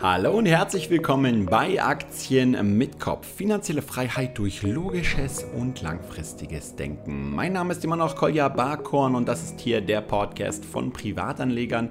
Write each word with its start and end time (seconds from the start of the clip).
Hallo 0.00 0.30
und 0.30 0.46
herzlich 0.46 0.90
willkommen 0.90 1.46
bei 1.46 1.82
Aktien 1.82 2.78
mit 2.78 3.00
Kopf. 3.00 3.26
Finanzielle 3.26 3.82
Freiheit 3.82 4.38
durch 4.38 4.62
logisches 4.62 5.44
und 5.58 5.82
langfristiges 5.82 6.76
Denken. 6.76 7.34
Mein 7.34 7.54
Name 7.54 7.72
ist 7.72 7.84
immer 7.84 7.96
noch 7.96 8.14
Kolja 8.14 8.48
Barkorn 8.48 9.16
und 9.16 9.26
das 9.26 9.42
ist 9.42 9.58
hier 9.58 9.80
der 9.80 10.00
Podcast 10.00 10.64
von 10.64 10.92
Privatanlegern 10.92 11.88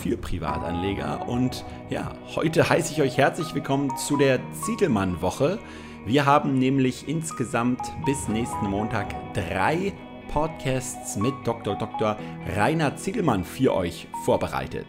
für 0.00 0.16
Privatanleger. 0.16 1.28
Und 1.28 1.66
ja, 1.90 2.14
heute 2.34 2.70
heiße 2.70 2.94
ich 2.94 3.02
euch 3.02 3.18
herzlich 3.18 3.54
willkommen 3.54 3.94
zu 3.98 4.16
der 4.16 4.40
Zietelmann-Woche. 4.64 5.58
Wir 6.06 6.24
haben 6.24 6.58
nämlich 6.58 7.06
insgesamt 7.06 7.82
bis 8.06 8.28
nächsten 8.28 8.70
Montag 8.70 9.14
drei 9.34 9.92
Podcasts 10.32 11.16
mit 11.16 11.34
Dr. 11.44 11.76
Dr. 11.76 12.16
Rainer 12.56 12.96
Ziegelmann 12.96 13.44
für 13.44 13.74
euch 13.74 14.08
vorbereitet. 14.24 14.86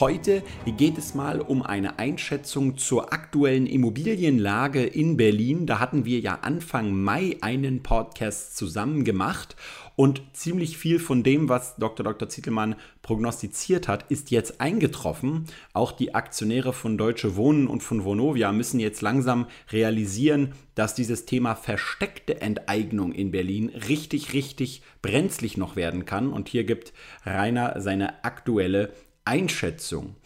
Heute 0.00 0.42
geht 0.64 0.96
es 0.96 1.14
mal 1.14 1.42
um 1.42 1.62
eine 1.62 1.98
Einschätzung 1.98 2.78
zur 2.78 3.12
aktuellen 3.12 3.66
Immobilienlage 3.66 4.84
in 4.84 5.18
Berlin. 5.18 5.66
Da 5.66 5.80
hatten 5.80 6.06
wir 6.06 6.18
ja 6.20 6.38
Anfang 6.40 6.94
Mai 6.94 7.36
einen 7.42 7.82
Podcast 7.82 8.56
zusammen 8.56 9.04
gemacht 9.04 9.54
und 9.94 10.22
ziemlich 10.32 10.78
viel 10.78 10.98
von 10.98 11.22
dem, 11.22 11.50
was 11.50 11.76
Dr. 11.76 12.04
Dr. 12.04 12.26
Zittelmann 12.30 12.76
prognostiziert 13.02 13.86
hat, 13.86 14.10
ist 14.10 14.30
jetzt 14.30 14.62
eingetroffen. 14.62 15.44
Auch 15.74 15.92
die 15.92 16.14
Aktionäre 16.14 16.72
von 16.72 16.96
Deutsche 16.96 17.36
Wohnen 17.36 17.66
und 17.66 17.82
von 17.82 18.02
Vonovia 18.02 18.50
müssen 18.50 18.80
jetzt 18.80 19.02
langsam 19.02 19.46
realisieren, 19.70 20.54
dass 20.74 20.94
dieses 20.94 21.26
Thema 21.26 21.54
versteckte 21.54 22.40
Enteignung 22.40 23.12
in 23.12 23.30
Berlin 23.30 23.68
richtig, 23.68 24.32
richtig 24.32 24.80
brenzlig 25.02 25.58
noch 25.58 25.76
werden 25.76 26.06
kann. 26.06 26.32
Und 26.32 26.48
hier 26.48 26.64
gibt 26.64 26.94
Rainer 27.26 27.78
seine 27.82 28.24
aktuelle 28.24 28.94
Einschätzung. 29.24 30.16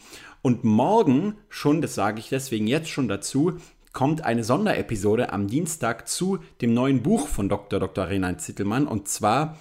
Und 0.42 0.64
morgen 0.64 1.36
schon, 1.48 1.80
das 1.82 1.94
sage 1.94 2.20
ich 2.20 2.28
deswegen 2.28 2.66
jetzt 2.66 2.88
schon 2.88 3.08
dazu, 3.08 3.58
kommt 3.92 4.24
eine 4.24 4.44
Sonderepisode 4.44 5.32
am 5.32 5.48
Dienstag 5.48 6.06
zu 6.06 6.38
dem 6.60 6.74
neuen 6.74 7.02
Buch 7.02 7.28
von 7.28 7.48
Dr. 7.48 7.80
Dr. 7.80 8.08
Renat 8.08 8.42
Zittelmann 8.42 8.86
und 8.86 9.08
zwar 9.08 9.58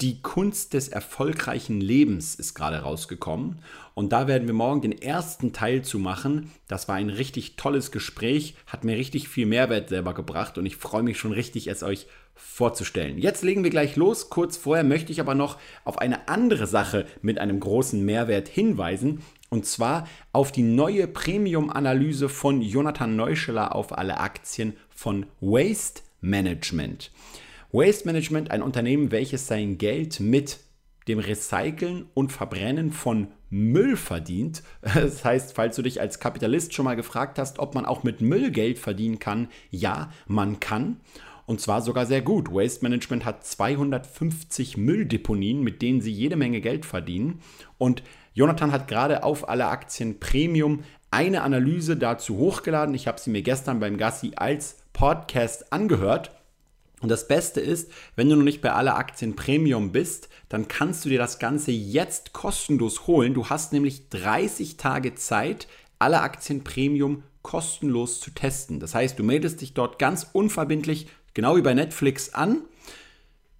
Die 0.00 0.22
Kunst 0.22 0.74
des 0.74 0.88
erfolgreichen 0.88 1.80
Lebens 1.80 2.34
ist 2.34 2.54
gerade 2.54 2.78
rausgekommen 2.78 3.60
und 3.94 4.12
da 4.12 4.26
werden 4.26 4.48
wir 4.48 4.54
morgen 4.54 4.80
den 4.80 5.00
ersten 5.00 5.52
Teil 5.52 5.82
zu 5.82 5.98
machen. 5.98 6.50
Das 6.66 6.88
war 6.88 6.96
ein 6.96 7.10
richtig 7.10 7.56
tolles 7.56 7.92
Gespräch, 7.92 8.56
hat 8.66 8.82
mir 8.82 8.96
richtig 8.96 9.28
viel 9.28 9.46
Mehrwert 9.46 9.88
selber 9.88 10.14
gebracht 10.14 10.58
und 10.58 10.66
ich 10.66 10.76
freue 10.76 11.04
mich 11.04 11.18
schon 11.18 11.32
richtig, 11.32 11.68
es 11.68 11.82
euch 11.82 12.08
vorzustellen. 12.40 13.18
Jetzt 13.18 13.42
legen 13.42 13.62
wir 13.62 13.70
gleich 13.70 13.96
los. 13.96 14.30
Kurz 14.30 14.56
vorher 14.56 14.84
möchte 14.84 15.12
ich 15.12 15.20
aber 15.20 15.34
noch 15.34 15.58
auf 15.84 15.98
eine 15.98 16.28
andere 16.28 16.66
Sache 16.66 17.06
mit 17.22 17.38
einem 17.38 17.60
großen 17.60 18.04
Mehrwert 18.04 18.48
hinweisen. 18.48 19.22
Und 19.50 19.66
zwar 19.66 20.08
auf 20.32 20.52
die 20.52 20.62
neue 20.62 21.06
Premium-Analyse 21.06 22.28
von 22.28 22.62
Jonathan 22.62 23.16
Neuscheler 23.16 23.74
auf 23.74 23.96
alle 23.96 24.18
Aktien 24.18 24.74
von 24.90 25.26
Waste 25.40 26.02
Management. 26.20 27.10
Waste 27.72 28.06
Management, 28.06 28.50
ein 28.50 28.62
Unternehmen, 28.62 29.10
welches 29.10 29.46
sein 29.46 29.78
Geld 29.78 30.20
mit 30.20 30.58
dem 31.08 31.18
Recyceln 31.18 32.06
und 32.14 32.32
Verbrennen 32.32 32.92
von 32.92 33.28
Müll 33.50 33.96
verdient. 33.96 34.62
Das 34.82 35.24
heißt, 35.24 35.54
falls 35.54 35.76
du 35.76 35.82
dich 35.82 36.00
als 36.00 36.20
Kapitalist 36.20 36.72
schon 36.72 36.84
mal 36.84 36.96
gefragt 36.96 37.38
hast, 37.38 37.58
ob 37.58 37.74
man 37.74 37.84
auch 37.84 38.02
mit 38.02 38.20
Müll 38.20 38.50
Geld 38.50 38.78
verdienen 38.78 39.18
kann, 39.18 39.48
ja, 39.70 40.10
man 40.26 40.60
kann. 40.60 41.00
Und 41.50 41.60
zwar 41.60 41.82
sogar 41.82 42.06
sehr 42.06 42.22
gut. 42.22 42.52
Waste 42.52 42.84
Management 42.84 43.24
hat 43.24 43.44
250 43.44 44.76
Mülldeponien, 44.76 45.64
mit 45.64 45.82
denen 45.82 46.00
sie 46.00 46.12
jede 46.12 46.36
Menge 46.36 46.60
Geld 46.60 46.86
verdienen. 46.86 47.40
Und 47.76 48.04
Jonathan 48.34 48.70
hat 48.70 48.86
gerade 48.86 49.24
auf 49.24 49.48
alle 49.48 49.66
Aktien 49.66 50.20
Premium 50.20 50.84
eine 51.10 51.42
Analyse 51.42 51.96
dazu 51.96 52.38
hochgeladen. 52.38 52.94
Ich 52.94 53.08
habe 53.08 53.18
sie 53.18 53.30
mir 53.30 53.42
gestern 53.42 53.80
beim 53.80 53.96
Gassi 53.96 54.34
als 54.36 54.76
Podcast 54.92 55.72
angehört. 55.72 56.30
Und 57.00 57.08
das 57.08 57.26
Beste 57.26 57.60
ist, 57.60 57.90
wenn 58.14 58.28
du 58.28 58.36
noch 58.36 58.44
nicht 58.44 58.60
bei 58.60 58.72
aller 58.72 58.96
Aktien 58.96 59.34
Premium 59.34 59.90
bist, 59.90 60.28
dann 60.50 60.68
kannst 60.68 61.04
du 61.04 61.08
dir 61.08 61.18
das 61.18 61.40
Ganze 61.40 61.72
jetzt 61.72 62.32
kostenlos 62.32 63.08
holen. 63.08 63.34
Du 63.34 63.48
hast 63.48 63.72
nämlich 63.72 64.08
30 64.10 64.76
Tage 64.76 65.16
Zeit, 65.16 65.66
alle 65.98 66.20
Aktien 66.20 66.62
Premium 66.62 67.24
kostenlos 67.42 68.20
zu 68.20 68.30
testen. 68.30 68.80
Das 68.80 68.94
heißt, 68.94 69.18
du 69.18 69.24
meldest 69.24 69.62
dich 69.62 69.74
dort 69.74 69.98
ganz 69.98 70.28
unverbindlich 70.32 71.08
genau 71.34 71.56
wie 71.56 71.62
bei 71.62 71.74
Netflix 71.74 72.34
an, 72.34 72.62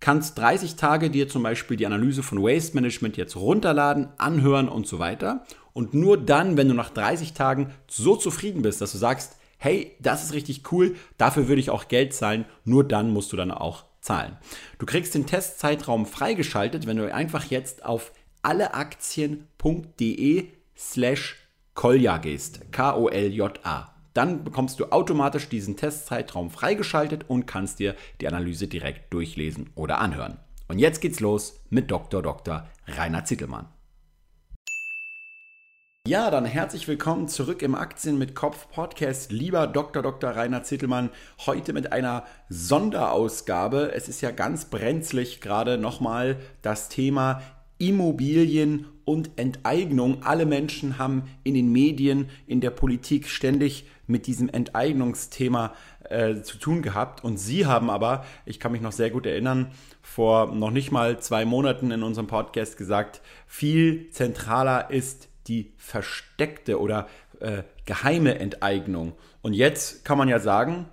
kannst 0.01 0.39
30 0.39 0.77
Tage 0.77 1.11
dir 1.11 1.29
zum 1.29 1.43
Beispiel 1.43 1.77
die 1.77 1.87
Analyse 1.87 2.23
von 2.23 2.43
Waste 2.43 2.75
Management 2.75 3.17
jetzt 3.17 3.37
runterladen, 3.37 4.09
anhören 4.17 4.69
und 4.69 4.87
so 4.87 4.99
weiter. 4.99 5.45
Und 5.73 5.95
nur 5.95 6.19
dann, 6.19 6.57
wenn 6.57 6.69
du 6.69 6.75
nach 6.75 6.91
30 6.91 7.35
Tagen 7.35 7.73
so 7.87 8.17
zufrieden 8.17 8.63
bist, 8.63 8.81
dass 8.81 8.93
du 8.93 8.99
sagst, 8.99 9.37
hey, 9.59 9.95
das 10.01 10.25
ist 10.25 10.33
richtig 10.33 10.73
cool, 10.73 10.97
dafür 11.19 11.49
würde 11.49 11.61
ich 11.61 11.71
auch 11.71 11.89
Geld 11.89 12.15
zahlen, 12.15 12.47
nur 12.65 12.83
dann 12.83 13.13
musst 13.13 13.33
du 13.33 13.37
dann 13.37 13.51
auch 13.51 13.85
zahlen. 14.01 14.39
Du 14.79 14.87
kriegst 14.87 15.15
den 15.15 15.27
Testzeitraum 15.27 16.07
freigeschaltet, 16.07 16.87
wenn 16.87 16.97
du 16.97 17.13
einfach 17.13 17.45
jetzt 17.45 17.85
auf 17.85 18.13
alleaktien.de 18.43 20.49
slash 20.77 21.37
Kolja 21.75 22.19
gehst. 22.19 22.73
K-O-L-J-A. 22.73 23.90
Dann 24.15 24.43
bekommst 24.45 24.81
du 24.81 24.87
automatisch 24.87 25.49
diesen 25.49 25.77
Testzeitraum 25.77 26.51
freigeschaltet 26.51 27.25
und 27.29 27.47
kannst 27.47 27.79
dir 27.79 27.95
die 28.21 28.27
Analyse 28.27 28.67
direkt 28.67 29.13
durchlesen 29.13 29.71
oder 29.75 30.01
anhören. 30.01 30.39
Und 30.69 30.79
jetzt 30.79 31.01
geht's 31.01 31.21
los 31.21 31.61
mit 31.71 31.91
Dr. 31.91 32.23
Dr. 32.23 32.69
Rainer 32.87 33.25
Zittelmann. 33.25 33.69
Ja, 36.09 36.31
dann 36.31 36.47
herzlich 36.47 36.89
willkommen 36.89 37.29
zurück 37.29 37.61
im 37.63 37.75
Aktien 37.75 38.19
mit 38.19 38.35
Kopf 38.35 38.69
Podcast. 38.71 39.31
Lieber 39.31 39.67
Dr. 39.67 40.03
Dr. 40.03 40.31
Rainer 40.31 40.63
Zittelmann, 40.63 41.11
heute 41.45 41.73
mit 41.73 41.93
einer 41.93 42.25
Sonderausgabe. 42.49 43.93
Es 43.93 44.09
ist 44.09 44.23
ja 44.23 44.31
ganz 44.31 44.65
brenzlig 44.65 45.41
gerade 45.41 45.77
nochmal 45.77 46.39
das 46.63 46.89
Thema 46.89 47.43
Immobilien 47.81 48.87
und 49.05 49.31
Enteignung. 49.37 50.23
Alle 50.23 50.47
Menschen 50.47 50.99
haben 50.99 51.25
in 51.43 51.55
den 51.55 51.73
Medien, 51.73 52.29
in 52.47 52.61
der 52.61 52.71
Politik 52.71 53.27
ständig 53.29 53.87
mit 54.07 54.27
diesem 54.27 54.49
Enteignungsthema 54.49 55.75
äh, 56.09 56.43
zu 56.43 56.59
tun 56.59 56.83
gehabt. 56.83 57.25
Und 57.25 57.39
Sie 57.39 57.67
haben 57.67 57.91
aber, 57.91 58.25
ich 58.45 58.61
kann 58.61 58.73
mich 58.73 58.83
noch 58.83 58.93
sehr 58.93 59.11
gut 59.11 59.27
erinnern, 59.27 59.73
vor 60.03 60.55
noch 60.55 60.71
nicht 60.71 60.93
mal 60.93 61.19
zwei 61.21 61.45
Monaten 61.45 61.91
in 61.91 62.03
unserem 62.03 62.27
Podcast 62.27 62.77
gesagt, 62.77 63.21
viel 63.47 64.11
zentraler 64.11 64.91
ist 64.91 65.29
die 65.47 65.73
versteckte 65.79 66.79
oder 66.79 67.09
äh, 67.41 67.63
geheime 67.87 68.39
Enteignung. 68.39 69.15
Und 69.43 69.55
jetzt 69.55 70.05
kann 70.05 70.19
man 70.19 70.29
ja 70.29 70.39
sagen, 70.39 70.87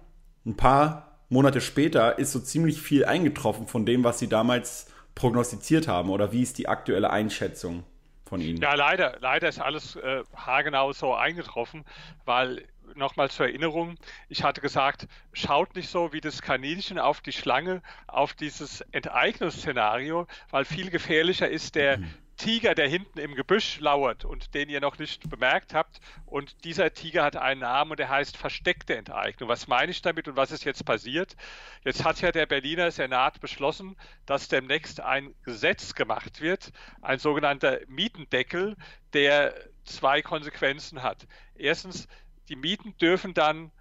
ein 0.45 0.55
paar 0.55 1.19
Monate 1.29 1.59
später 1.59 2.17
ist 2.17 2.31
so 2.31 2.39
ziemlich 2.39 2.81
viel 2.81 3.03
eingetroffen 3.03 3.67
von 3.67 3.85
dem, 3.85 4.03
was 4.03 4.19
Sie 4.19 4.27
damals 4.27 4.87
prognostiziert 5.17 5.87
haben. 5.87 6.09
Oder 6.09 6.31
wie 6.31 6.41
ist 6.41 6.57
die 6.57 6.69
aktuelle 6.69 7.09
Einschätzung? 7.09 7.83
Von 8.25 8.41
Ihnen. 8.41 8.61
Ja, 8.61 8.73
leider, 8.73 9.15
leider 9.21 9.47
ist 9.47 9.61
alles 9.61 9.95
äh, 9.95 10.21
haargenau 10.35 10.91
so 10.91 11.13
eingetroffen, 11.13 11.85
weil 12.25 12.67
nochmal 12.93 13.29
zur 13.29 13.45
Erinnerung, 13.45 13.95
ich 14.27 14.43
hatte 14.43 14.59
gesagt, 14.59 15.07
schaut 15.31 15.75
nicht 15.77 15.89
so 15.89 16.11
wie 16.11 16.19
das 16.19 16.41
Kaninchen 16.41 16.99
auf 16.99 17.21
die 17.21 17.31
Schlange, 17.31 17.81
auf 18.05 18.33
dieses 18.33 18.81
Enteignungsszenario, 18.91 20.27
weil 20.51 20.65
viel 20.65 20.89
gefährlicher 20.89 21.47
ist 21.47 21.75
der 21.75 21.99
mhm. 21.99 22.13
Tiger, 22.37 22.75
der 22.75 22.87
hinten 22.87 23.19
im 23.19 23.35
Gebüsch 23.35 23.79
lauert 23.79 24.23
und 24.23 24.53
den 24.53 24.69
ihr 24.69 24.79
noch 24.79 24.99
nicht 24.99 25.29
bemerkt 25.29 25.73
habt. 25.73 25.99
Und 26.25 26.63
dieser 26.63 26.93
Tiger 26.93 27.23
hat 27.23 27.35
einen 27.35 27.61
Namen 27.61 27.91
und 27.91 27.99
der 27.99 28.09
heißt 28.09 28.37
versteckte 28.37 28.95
Enteignung. 28.95 29.49
Was 29.49 29.67
meine 29.67 29.91
ich 29.91 30.01
damit 30.01 30.27
und 30.27 30.35
was 30.35 30.51
ist 30.51 30.63
jetzt 30.63 30.85
passiert? 30.85 31.35
Jetzt 31.83 32.05
hat 32.05 32.21
ja 32.21 32.31
der 32.31 32.45
Berliner 32.45 32.91
Senat 32.91 33.41
beschlossen, 33.41 33.95
dass 34.25 34.47
demnächst 34.47 35.01
ein 35.01 35.33
Gesetz 35.43 35.95
gemacht 35.95 36.39
wird, 36.39 36.71
ein 37.01 37.19
sogenannter 37.19 37.79
Mietendeckel, 37.87 38.75
der 39.13 39.53
zwei 39.83 40.21
Konsequenzen 40.21 41.01
hat. 41.01 41.27
Erstens, 41.55 42.07
die 42.49 42.55
Mieten 42.55 42.95
dürfen 42.97 43.33
dann 43.33 43.71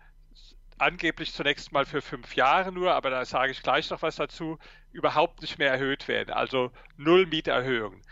angeblich 0.79 1.32
zunächst 1.32 1.73
mal 1.73 1.87
für 1.87 2.02
fünf 2.02 2.35
Jahre 2.37 2.73
nur, 2.73 2.94
aber 2.94 3.11
da 3.11 3.25
sage 3.25 3.52
ich 3.52 3.62
gleich 3.62 3.91
noch 3.91 4.02
was 4.02 4.17
dazu, 4.17 4.59
überhaupt 4.93 5.43
nicht 5.43 5.59
mehr 5.59 5.70
erhöht 5.70 6.09
werden. 6.09 6.32
Also 6.32 6.70
null 6.97 7.26
Mieterhöhungen. 7.26 8.02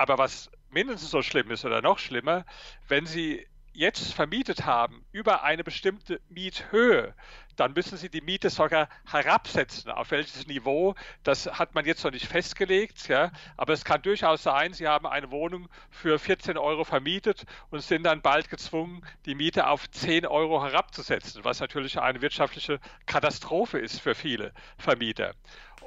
Aber 0.00 0.16
was 0.16 0.50
mindestens 0.70 1.10
so 1.10 1.20
schlimm 1.20 1.50
ist 1.50 1.66
oder 1.66 1.82
noch 1.82 1.98
schlimmer, 1.98 2.46
wenn 2.88 3.04
Sie 3.04 3.46
jetzt 3.74 4.14
vermietet 4.14 4.64
haben 4.64 5.04
über 5.12 5.42
eine 5.42 5.62
bestimmte 5.62 6.22
Miethöhe, 6.30 7.14
dann 7.56 7.74
müssen 7.74 7.98
Sie 7.98 8.08
die 8.08 8.22
Miete 8.22 8.48
sogar 8.48 8.88
herabsetzen. 9.04 9.90
Auf 9.90 10.10
welches 10.10 10.46
Niveau, 10.46 10.94
das 11.22 11.44
hat 11.58 11.74
man 11.74 11.84
jetzt 11.84 12.02
noch 12.02 12.12
nicht 12.12 12.26
festgelegt. 12.26 13.08
Ja? 13.08 13.30
Aber 13.58 13.74
es 13.74 13.84
kann 13.84 14.00
durchaus 14.00 14.42
sein, 14.42 14.72
Sie 14.72 14.88
haben 14.88 15.06
eine 15.06 15.30
Wohnung 15.30 15.68
für 15.90 16.18
14 16.18 16.56
Euro 16.56 16.84
vermietet 16.84 17.44
und 17.68 17.82
sind 17.82 18.04
dann 18.04 18.22
bald 18.22 18.48
gezwungen, 18.48 19.04
die 19.26 19.34
Miete 19.34 19.66
auf 19.66 19.90
10 19.90 20.24
Euro 20.24 20.64
herabzusetzen, 20.64 21.44
was 21.44 21.60
natürlich 21.60 22.00
eine 22.00 22.22
wirtschaftliche 22.22 22.80
Katastrophe 23.04 23.78
ist 23.78 24.00
für 24.00 24.14
viele 24.14 24.54
Vermieter. 24.78 25.34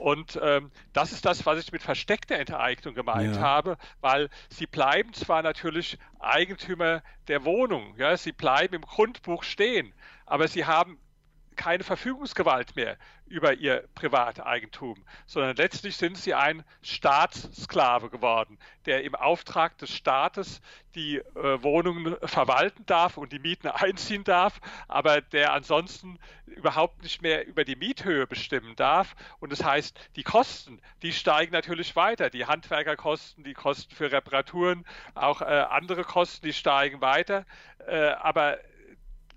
Und 0.04 0.38
ähm, 0.44 0.70
das 0.92 1.14
ist 1.14 1.24
das, 1.24 1.46
was 1.46 1.60
ich 1.60 1.72
mit 1.72 1.82
versteckter 1.82 2.36
Enteignung 2.38 2.94
gemeint 2.94 3.38
ja. 3.38 3.42
habe, 3.42 3.78
weil 4.02 4.30
sie 4.50 4.68
bleiben 4.68 5.14
zwar 5.14 5.42
natürlich 5.44 5.98
Eigentümer 6.20 7.02
der 7.30 7.46
Wohnung, 7.46 7.96
ja, 7.96 8.18
sie 8.18 8.34
bleiben 8.34 8.76
im 8.76 8.82
Grundbuch 8.82 9.44
stehen, 9.44 9.94
aber 10.26 10.50
sie 10.50 10.66
haben 10.66 11.00
keine 11.54 11.84
Verfügungsgewalt 11.84 12.76
mehr 12.76 12.98
über 13.26 13.54
ihr 13.54 13.88
Privateigentum, 13.96 15.04
sondern 15.26 15.56
letztlich 15.56 15.98
sind 15.98 16.18
sie 16.18 16.34
ein 16.34 16.64
Staatssklave 16.82 18.10
geworden, 18.10 18.60
der 18.86 19.04
im 19.04 19.16
Auftrag 19.16 19.78
des 19.78 19.90
Staates 19.90 20.62
die 20.94 21.18
äh, 21.18 21.64
Wohnungen 21.64 22.16
verwalten 22.24 22.86
darf 22.86 23.18
und 23.18 23.32
die 23.32 23.40
Mieten 23.40 23.68
einziehen 23.74 24.24
darf, 24.24 24.60
aber 24.88 25.22
der 25.22 25.54
ansonsten 25.54 26.20
überhaupt 26.46 27.02
nicht 27.02 27.22
mehr 27.22 27.48
über 27.48 27.64
die 27.64 27.76
Miethöhe 27.76 28.28
bestimmen 28.28 28.76
darf. 28.76 29.16
Und 29.40 29.52
das 29.52 29.64
heißt, 29.64 29.98
die 30.16 30.24
Kosten, 30.24 30.82
die 31.02 31.12
steigen 31.12 31.54
natürlich 31.54 31.96
weiter. 31.96 32.30
Die 32.30 32.46
Handwerkerkosten, 32.46 33.44
die 33.44 33.54
Kosten 33.54 33.96
für 33.96 34.12
Reparaturen, 34.12 34.86
auch 35.16 35.42
äh, 35.42 35.46
andere 35.46 36.04
Kosten, 36.04 36.46
die 36.46 36.54
steigen 36.54 37.02
weiter. 37.02 37.46
Äh, 37.88 38.10
aber 38.10 38.60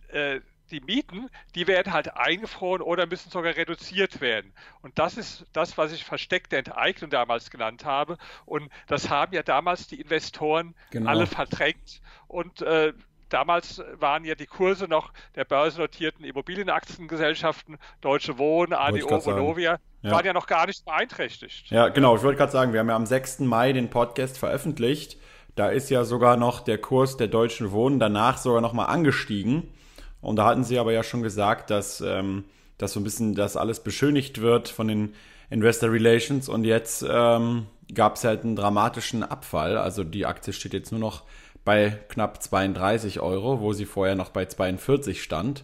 äh, 0.08 0.40
die 0.70 0.80
Mieten, 0.80 1.28
die 1.54 1.66
werden 1.66 1.92
halt 1.92 2.16
eingefroren 2.16 2.82
oder 2.82 3.06
müssen 3.06 3.30
sogar 3.30 3.56
reduziert 3.56 4.20
werden. 4.20 4.52
Und 4.82 4.98
das 4.98 5.16
ist 5.16 5.46
das, 5.52 5.78
was 5.78 5.92
ich 5.92 6.04
versteckte 6.04 6.56
Enteignung 6.56 7.10
damals 7.10 7.50
genannt 7.50 7.84
habe. 7.84 8.18
Und 8.44 8.70
das 8.86 9.10
haben 9.10 9.32
ja 9.34 9.42
damals 9.42 9.86
die 9.86 10.00
Investoren 10.00 10.74
genau. 10.90 11.10
alle 11.10 11.26
verdrängt. 11.26 12.00
Und 12.28 12.62
äh, 12.62 12.92
damals 13.28 13.82
waren 13.98 14.24
ja 14.24 14.34
die 14.34 14.46
Kurse 14.46 14.86
noch 14.86 15.12
der 15.34 15.44
börsennotierten 15.44 16.24
Immobilienaktiengesellschaften, 16.24 17.78
Deutsche 18.00 18.38
Wohnen, 18.38 18.72
ADO, 18.72 19.24
Vonovia, 19.24 19.78
ja. 20.02 20.10
waren 20.10 20.26
ja 20.26 20.32
noch 20.32 20.46
gar 20.46 20.66
nicht 20.66 20.84
beeinträchtigt. 20.84 21.70
Ja, 21.70 21.88
genau. 21.88 22.16
Ich 22.16 22.22
wollte 22.22 22.38
gerade 22.38 22.52
sagen, 22.52 22.72
wir 22.72 22.80
haben 22.80 22.88
ja 22.88 22.96
am 22.96 23.06
6. 23.06 23.40
Mai 23.40 23.72
den 23.72 23.90
Podcast 23.90 24.38
veröffentlicht. 24.38 25.18
Da 25.54 25.68
ist 25.70 25.88
ja 25.88 26.04
sogar 26.04 26.36
noch 26.36 26.60
der 26.60 26.78
Kurs 26.78 27.16
der 27.16 27.28
Deutschen 27.28 27.72
Wohnen 27.72 27.98
danach 27.98 28.36
sogar 28.36 28.60
noch 28.60 28.74
mal 28.74 28.84
angestiegen. 28.84 29.72
Und 30.26 30.34
da 30.34 30.46
hatten 30.46 30.64
sie 30.64 30.80
aber 30.80 30.92
ja 30.92 31.04
schon 31.04 31.22
gesagt, 31.22 31.70
dass, 31.70 32.00
ähm, 32.00 32.46
dass 32.78 32.94
so 32.94 32.98
ein 32.98 33.04
bisschen 33.04 33.36
das 33.36 33.56
alles 33.56 33.78
beschönigt 33.78 34.40
wird 34.40 34.68
von 34.68 34.88
den 34.88 35.14
Investor 35.50 35.92
Relations. 35.92 36.48
Und 36.48 36.64
jetzt 36.64 37.06
ähm, 37.08 37.66
gab 37.94 38.16
es 38.16 38.24
halt 38.24 38.42
einen 38.42 38.56
dramatischen 38.56 39.22
Abfall. 39.22 39.78
Also 39.78 40.02
die 40.02 40.26
Aktie 40.26 40.52
steht 40.52 40.72
jetzt 40.72 40.90
nur 40.90 40.98
noch 40.98 41.22
bei 41.64 41.96
knapp 42.08 42.42
32 42.42 43.20
Euro, 43.20 43.60
wo 43.60 43.72
sie 43.72 43.84
vorher 43.84 44.16
noch 44.16 44.30
bei 44.30 44.46
42 44.46 45.22
stand. 45.22 45.62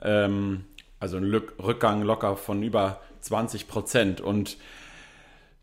Ähm, 0.00 0.64
also 0.98 1.18
ein 1.18 1.24
Rückgang 1.62 2.00
locker 2.00 2.38
von 2.38 2.62
über 2.62 3.02
20 3.20 3.68
Prozent. 3.68 4.22
Und 4.22 4.56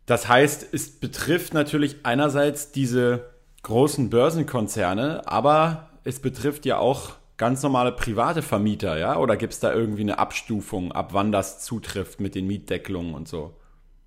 das 0.06 0.28
heißt, 0.28 0.68
es 0.72 0.92
betrifft 1.00 1.52
natürlich 1.52 1.96
einerseits 2.04 2.70
diese 2.70 3.24
großen 3.64 4.08
Börsenkonzerne, 4.08 5.26
aber 5.26 5.90
es 6.04 6.20
betrifft 6.20 6.64
ja 6.64 6.78
auch 6.78 7.14
ganz 7.36 7.62
normale 7.62 7.92
private 7.92 8.42
Vermieter, 8.42 8.98
ja? 8.98 9.16
Oder 9.16 9.36
gibt 9.36 9.52
es 9.52 9.60
da 9.60 9.72
irgendwie 9.72 10.02
eine 10.02 10.18
Abstufung, 10.18 10.92
ab 10.92 11.12
wann 11.12 11.32
das 11.32 11.60
zutrifft 11.60 12.20
mit 12.20 12.34
den 12.34 12.46
Mietdeckelungen 12.46 13.14
und 13.14 13.28
so? 13.28 13.54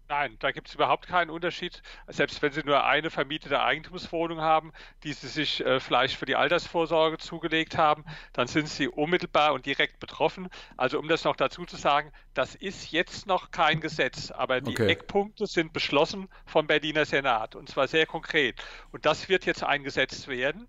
Nein, 0.09 0.37
da 0.39 0.49
gibt 0.51 0.69
es 0.69 0.73
überhaupt 0.73 1.05
keinen 1.05 1.29
Unterschied. 1.29 1.83
Selbst 2.07 2.41
wenn 2.41 2.51
Sie 2.51 2.63
nur 2.65 2.83
eine 2.83 3.11
vermietete 3.11 3.61
Eigentumswohnung 3.61 4.41
haben, 4.41 4.73
die 5.03 5.13
Sie 5.13 5.27
sich 5.27 5.63
äh, 5.63 5.79
vielleicht 5.79 6.15
für 6.17 6.25
die 6.25 6.35
Altersvorsorge 6.35 7.19
zugelegt 7.19 7.77
haben, 7.77 8.03
dann 8.33 8.47
sind 8.47 8.67
Sie 8.67 8.87
unmittelbar 8.87 9.53
und 9.53 9.67
direkt 9.67 9.99
betroffen. 9.99 10.49
Also 10.77 10.97
um 10.97 11.07
das 11.07 11.25
noch 11.25 11.35
dazu 11.35 11.63
zu 11.65 11.77
sagen, 11.77 12.11
das 12.33 12.55
ist 12.55 12.91
jetzt 12.91 13.27
noch 13.27 13.51
kein 13.51 13.81
Gesetz, 13.81 14.31
aber 14.31 14.61
die 14.61 14.71
okay. 14.71 14.87
Eckpunkte 14.87 15.45
sind 15.45 15.73
beschlossen 15.73 16.27
vom 16.43 16.65
Berliner 16.65 17.05
Senat 17.05 17.55
und 17.55 17.69
zwar 17.69 17.87
sehr 17.87 18.07
konkret. 18.07 18.59
Und 18.91 19.05
das 19.05 19.29
wird 19.29 19.45
jetzt 19.45 19.63
eingesetzt 19.63 20.27
werden. 20.27 20.67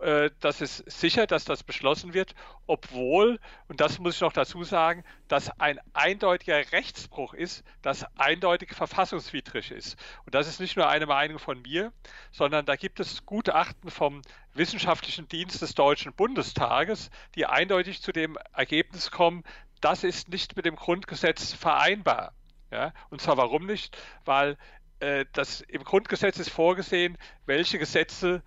Äh, 0.00 0.30
das 0.40 0.60
ist 0.60 0.90
sicher, 0.90 1.26
dass 1.26 1.44
das 1.44 1.62
beschlossen 1.62 2.14
wird, 2.14 2.34
obwohl, 2.66 3.38
und 3.68 3.80
das 3.80 3.98
muss 3.98 4.16
ich 4.16 4.20
noch 4.20 4.32
dazu 4.32 4.64
sagen, 4.64 5.04
dass 5.28 5.50
ein 5.60 5.78
eindeutiger 5.92 6.72
Rechtsbruch 6.72 7.34
ist, 7.34 7.62
das 7.82 8.04
eindeutig 8.16 8.74
verfassungswidrig 8.74 9.70
ist. 9.70 9.96
Und 10.24 10.34
das 10.34 10.48
ist 10.48 10.60
nicht 10.60 10.76
nur 10.76 10.88
eine 10.88 11.06
Meinung 11.06 11.38
von 11.38 11.60
mir, 11.62 11.92
sondern 12.30 12.64
da 12.64 12.76
gibt 12.76 13.00
es 13.00 13.26
Gutachten 13.26 13.90
vom 13.90 14.22
Wissenschaftlichen 14.54 15.28
Dienst 15.28 15.62
des 15.62 15.74
Deutschen 15.74 16.12
Bundestages, 16.12 17.10
die 17.34 17.46
eindeutig 17.46 18.02
zu 18.02 18.12
dem 18.12 18.38
Ergebnis 18.54 19.10
kommen, 19.10 19.44
das 19.80 20.04
ist 20.04 20.28
nicht 20.28 20.56
mit 20.56 20.64
dem 20.64 20.76
Grundgesetz 20.76 21.52
vereinbar. 21.52 22.32
Ja? 22.70 22.92
Und 23.10 23.20
zwar 23.20 23.36
warum 23.36 23.66
nicht? 23.66 23.96
Weil 24.24 24.56
äh, 25.00 25.26
das 25.32 25.60
im 25.62 25.82
Grundgesetz 25.82 26.38
ist 26.38 26.50
vorgesehen, 26.50 27.18
welche 27.44 27.78
Gesetze 27.78 28.42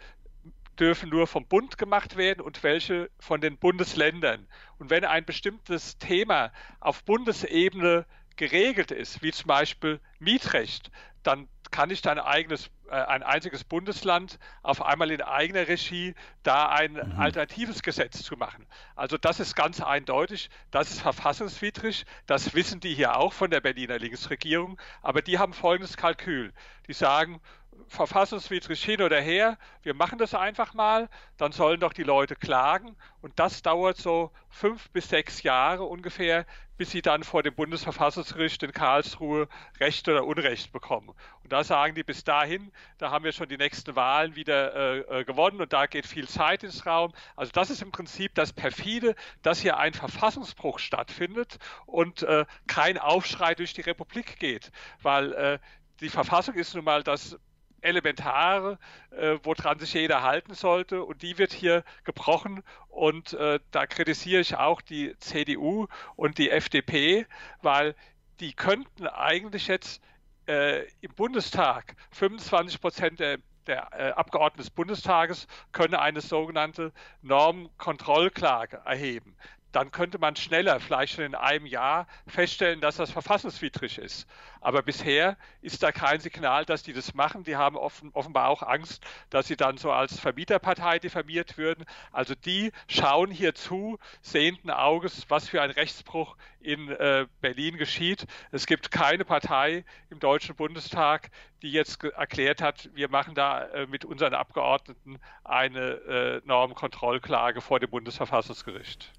dürfen 0.75 1.09
nur 1.09 1.27
vom 1.27 1.45
Bund 1.45 1.77
gemacht 1.77 2.17
werden 2.17 2.41
und 2.41 2.63
welche 2.63 3.09
von 3.19 3.41
den 3.41 3.57
Bundesländern. 3.57 4.47
Und 4.77 4.89
wenn 4.89 5.05
ein 5.05 5.25
bestimmtes 5.25 5.97
Thema 5.97 6.51
auf 6.79 7.03
Bundesebene 7.03 8.05
geregelt 8.35 8.91
ist, 8.91 9.21
wie 9.21 9.31
zum 9.31 9.47
Beispiel 9.47 9.99
Mietrecht, 10.19 10.91
dann 11.23 11.47
kann 11.71 11.89
ich 11.89 12.07
ein 12.07 12.19
eigenes, 12.19 12.69
äh, 12.89 12.95
ein 12.95 13.23
einziges 13.23 13.63
Bundesland 13.63 14.39
auf 14.61 14.81
einmal 14.81 15.11
in 15.11 15.21
eigener 15.21 15.67
Regie 15.67 16.15
da 16.43 16.69
ein 16.69 16.93
mhm. 16.93 17.19
alternatives 17.19 17.81
Gesetz 17.81 18.23
zu 18.23 18.37
machen. 18.37 18.65
Also 18.95 19.17
das 19.17 19.39
ist 19.39 19.55
ganz 19.55 19.81
eindeutig, 19.81 20.49
das 20.71 20.91
ist 20.91 21.01
verfassungswidrig, 21.01 22.05
das 22.27 22.53
wissen 22.53 22.79
die 22.79 22.93
hier 22.93 23.17
auch 23.17 23.33
von 23.33 23.49
der 23.49 23.61
Berliner 23.61 23.99
Linksregierung, 23.99 24.79
aber 25.01 25.21
die 25.21 25.39
haben 25.39 25.53
folgendes 25.53 25.97
Kalkül. 25.97 26.53
Die 26.87 26.93
sagen, 26.93 27.41
verfassungswidrig 27.87 28.83
hin 28.83 29.01
oder 29.01 29.19
her, 29.19 29.57
wir 29.83 29.93
machen 29.93 30.17
das 30.17 30.33
einfach 30.33 30.73
mal, 30.73 31.09
dann 31.37 31.51
sollen 31.51 31.79
doch 31.79 31.93
die 31.93 32.03
Leute 32.03 32.35
klagen 32.35 32.95
und 33.21 33.39
das 33.39 33.61
dauert 33.61 33.97
so 33.97 34.31
fünf 34.49 34.89
bis 34.91 35.09
sechs 35.09 35.43
Jahre 35.43 35.83
ungefähr, 35.83 36.45
bis 36.77 36.91
sie 36.91 37.01
dann 37.01 37.23
vor 37.23 37.43
dem 37.43 37.55
Bundesverfassungsgericht 37.55 38.61
in 38.63 38.71
Karlsruhe 38.71 39.47
Recht 39.79 40.07
oder 40.09 40.25
Unrecht 40.25 40.71
bekommen. 40.73 41.09
Und 41.43 41.53
da 41.53 41.63
sagen 41.63 41.95
die 41.95 42.03
bis 42.03 42.23
dahin, 42.23 42.71
da 42.97 43.11
haben 43.11 43.23
wir 43.23 43.31
schon 43.31 43.47
die 43.47 43.57
nächsten 43.57 43.95
Wahlen 43.95 44.35
wieder 44.35 44.75
äh, 44.75 45.21
äh, 45.21 45.23
gewonnen 45.23 45.61
und 45.61 45.71
da 45.71 45.85
geht 45.85 46.05
viel 46.05 46.27
Zeit 46.27 46.63
ins 46.63 46.85
Raum. 46.85 47.13
Also 47.35 47.51
das 47.53 47.69
ist 47.69 47.81
im 47.81 47.91
Prinzip 47.91 48.35
das 48.35 48.51
perfide, 48.51 49.15
dass 49.41 49.59
hier 49.59 49.77
ein 49.77 49.93
Verfassungsbruch 49.93 50.79
stattfindet 50.79 51.59
und 51.85 52.23
äh, 52.23 52.45
kein 52.67 52.97
Aufschrei 52.97 53.55
durch 53.55 53.73
die 53.73 53.81
Republik 53.81 54.39
geht, 54.39 54.71
weil 55.01 55.33
äh, 55.33 55.59
die 56.01 56.09
Verfassung 56.09 56.55
ist 56.55 56.75
nun 56.75 56.83
mal 56.83 57.03
das 57.03 57.37
Elementare, 57.85 58.77
äh, 59.11 59.37
woran 59.43 59.79
sich 59.79 59.93
jeder 59.93 60.23
halten 60.23 60.53
sollte. 60.53 61.03
Und 61.03 61.21
die 61.21 61.37
wird 61.37 61.53
hier 61.53 61.83
gebrochen. 62.03 62.63
Und 62.89 63.33
äh, 63.33 63.59
da 63.71 63.85
kritisiere 63.87 64.41
ich 64.41 64.55
auch 64.57 64.81
die 64.81 65.17
CDU 65.19 65.87
und 66.15 66.37
die 66.37 66.49
FDP, 66.49 67.25
weil 67.61 67.95
die 68.39 68.53
könnten 68.53 69.07
eigentlich 69.07 69.67
jetzt 69.67 70.01
äh, 70.47 70.83
im 71.01 71.13
Bundestag 71.15 71.95
25 72.11 72.81
Prozent 72.81 73.19
der 73.19 73.37
der 73.67 73.89
äh, 73.93 74.11
Abgeordneten 74.11 74.61
des 74.61 74.69
Bundestages 74.69 75.47
können 75.71 75.95
eine 75.95 76.21
sogenannte 76.21 76.91
Normkontrollklage 77.23 78.81
erheben 78.85 79.35
dann 79.75 79.91
könnte 79.91 80.19
man 80.19 80.37
schneller, 80.37 80.79
vielleicht 80.79 81.15
schon 81.15 81.25
in 81.25 81.35
einem 81.35 81.65
Jahr, 81.65 82.07
feststellen, 82.27 82.79
dass 82.79 82.95
das 82.95 83.11
verfassungswidrig 83.11 83.97
ist. 83.97 84.25
Aber 84.61 84.81
bisher 84.81 85.35
ist 85.61 85.83
da 85.83 85.91
kein 85.91 86.21
Signal, 86.21 86.63
dass 86.63 86.81
die 86.81 86.93
das 86.93 87.13
machen. 87.13 87.43
Die 87.43 87.57
haben 87.57 87.75
offen, 87.75 88.09
offenbar 88.13 88.47
auch 88.47 88.63
Angst, 88.63 89.05
dass 89.29 89.47
sie 89.47 89.57
dann 89.57 89.77
so 89.77 89.91
als 89.91 90.17
Vermieterpartei 90.17 90.99
diffamiert 90.99 91.57
würden. 91.57 91.83
Also 92.13 92.35
die 92.35 92.71
schauen 92.87 93.29
hier 93.29 93.53
zu, 93.53 93.99
sehenden 94.21 94.71
Auges, 94.71 95.25
was 95.27 95.49
für 95.49 95.61
ein 95.61 95.71
Rechtsbruch 95.71 96.37
in 96.61 96.89
äh, 96.91 97.27
Berlin 97.41 97.75
geschieht. 97.75 98.27
Es 98.51 98.67
gibt 98.67 98.91
keine 98.91 99.25
Partei 99.25 99.83
im 100.09 100.21
Deutschen 100.21 100.55
Bundestag, 100.55 101.31
die 101.61 101.71
jetzt 101.71 102.01
erklärt 102.01 102.61
hat, 102.61 102.89
wir 102.93 103.09
machen 103.09 103.35
da 103.35 103.65
äh, 103.65 103.87
mit 103.87 104.05
unseren 104.05 104.35
Abgeordneten 104.35 105.19
eine 105.43 105.79
äh, 105.81 106.41
Normkontrollklage 106.45 107.59
vor 107.59 107.81
dem 107.81 107.89
Bundesverfassungsgericht. 107.89 109.11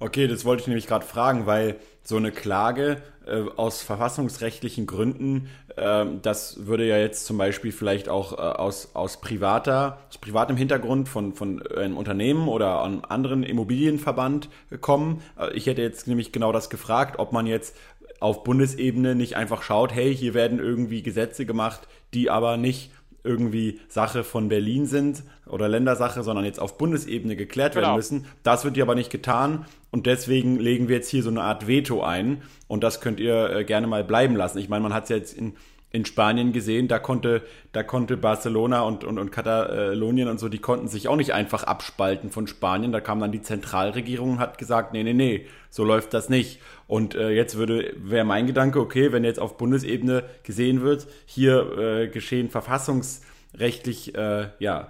Okay, 0.00 0.28
das 0.28 0.44
wollte 0.44 0.60
ich 0.60 0.68
nämlich 0.68 0.86
gerade 0.86 1.04
fragen, 1.04 1.46
weil 1.46 1.76
so 2.04 2.16
eine 2.16 2.30
Klage 2.30 3.02
äh, 3.26 3.42
aus 3.56 3.82
verfassungsrechtlichen 3.82 4.86
Gründen, 4.86 5.48
äh, 5.76 6.06
das 6.22 6.66
würde 6.66 6.86
ja 6.86 6.96
jetzt 6.98 7.26
zum 7.26 7.36
Beispiel 7.36 7.72
vielleicht 7.72 8.08
auch 8.08 8.32
äh, 8.32 8.36
aus, 8.36 8.94
aus 8.94 9.20
privater, 9.20 9.98
aus 10.08 10.18
privatem 10.18 10.56
Hintergrund 10.56 11.08
von, 11.08 11.34
von 11.34 11.66
einem 11.66 11.96
Unternehmen 11.96 12.46
oder 12.46 12.82
einem 12.84 13.02
anderen 13.08 13.42
Immobilienverband 13.42 14.48
kommen. 14.80 15.20
Äh, 15.36 15.52
ich 15.54 15.66
hätte 15.66 15.82
jetzt 15.82 16.06
nämlich 16.06 16.30
genau 16.30 16.52
das 16.52 16.70
gefragt, 16.70 17.18
ob 17.18 17.32
man 17.32 17.48
jetzt 17.48 17.76
auf 18.20 18.44
Bundesebene 18.44 19.16
nicht 19.16 19.36
einfach 19.36 19.62
schaut, 19.62 19.92
hey, 19.92 20.14
hier 20.14 20.32
werden 20.32 20.60
irgendwie 20.60 21.02
Gesetze 21.02 21.44
gemacht, 21.44 21.88
die 22.14 22.30
aber 22.30 22.56
nicht 22.56 22.92
irgendwie 23.28 23.78
Sache 23.88 24.24
von 24.24 24.48
Berlin 24.48 24.86
sind 24.86 25.22
oder 25.46 25.68
Ländersache, 25.68 26.22
sondern 26.22 26.44
jetzt 26.44 26.60
auf 26.60 26.78
Bundesebene 26.78 27.36
geklärt 27.36 27.74
genau. 27.74 27.88
werden 27.88 27.96
müssen. 27.96 28.26
Das 28.42 28.64
wird 28.64 28.74
hier 28.74 28.84
aber 28.84 28.94
nicht 28.94 29.10
getan 29.10 29.66
und 29.90 30.06
deswegen 30.06 30.58
legen 30.58 30.88
wir 30.88 30.96
jetzt 30.96 31.10
hier 31.10 31.22
so 31.22 31.30
eine 31.30 31.42
Art 31.42 31.66
Veto 31.66 32.02
ein 32.02 32.42
und 32.66 32.82
das 32.82 33.00
könnt 33.00 33.20
ihr 33.20 33.50
äh, 33.50 33.64
gerne 33.64 33.86
mal 33.86 34.02
bleiben 34.02 34.34
lassen. 34.34 34.58
Ich 34.58 34.68
meine, 34.68 34.82
man 34.82 34.94
hat 34.94 35.04
es 35.04 35.10
jetzt 35.10 35.34
in 35.36 35.54
in 35.90 36.04
Spanien 36.04 36.52
gesehen, 36.52 36.86
da 36.86 36.98
konnte, 36.98 37.42
da 37.72 37.82
konnte 37.82 38.18
Barcelona 38.18 38.82
und, 38.82 39.04
und, 39.04 39.18
und 39.18 39.30
Katalonien 39.30 40.28
und 40.28 40.38
so, 40.38 40.48
die 40.50 40.58
konnten 40.58 40.86
sich 40.86 41.08
auch 41.08 41.16
nicht 41.16 41.32
einfach 41.32 41.64
abspalten 41.64 42.30
von 42.30 42.46
Spanien. 42.46 42.92
Da 42.92 43.00
kam 43.00 43.20
dann 43.20 43.32
die 43.32 43.40
Zentralregierung 43.40 44.32
und 44.32 44.38
hat 44.38 44.58
gesagt, 44.58 44.92
nee, 44.92 45.02
nee, 45.02 45.14
nee, 45.14 45.46
so 45.70 45.84
läuft 45.84 46.12
das 46.12 46.28
nicht. 46.28 46.60
Und 46.86 47.14
äh, 47.14 47.30
jetzt 47.30 47.56
würde, 47.56 47.94
wäre 47.96 48.24
mein 48.24 48.46
Gedanke, 48.46 48.80
okay, 48.80 49.12
wenn 49.12 49.24
jetzt 49.24 49.40
auf 49.40 49.56
Bundesebene 49.56 50.24
gesehen 50.42 50.82
wird, 50.82 51.06
hier 51.24 51.78
äh, 51.78 52.08
geschehen 52.08 52.50
verfassungsrechtlich, 52.50 54.14
äh, 54.14 54.48
ja, 54.58 54.88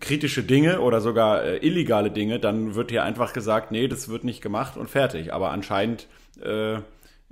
kritische 0.00 0.42
Dinge 0.42 0.80
oder 0.80 1.02
sogar 1.02 1.44
äh, 1.44 1.56
illegale 1.58 2.10
Dinge, 2.10 2.40
dann 2.40 2.74
wird 2.74 2.90
hier 2.90 3.04
einfach 3.04 3.34
gesagt, 3.34 3.70
nee, 3.70 3.86
das 3.86 4.08
wird 4.08 4.24
nicht 4.24 4.40
gemacht 4.40 4.78
und 4.78 4.88
fertig. 4.88 5.32
Aber 5.34 5.50
anscheinend 5.50 6.06
äh, 6.42 6.78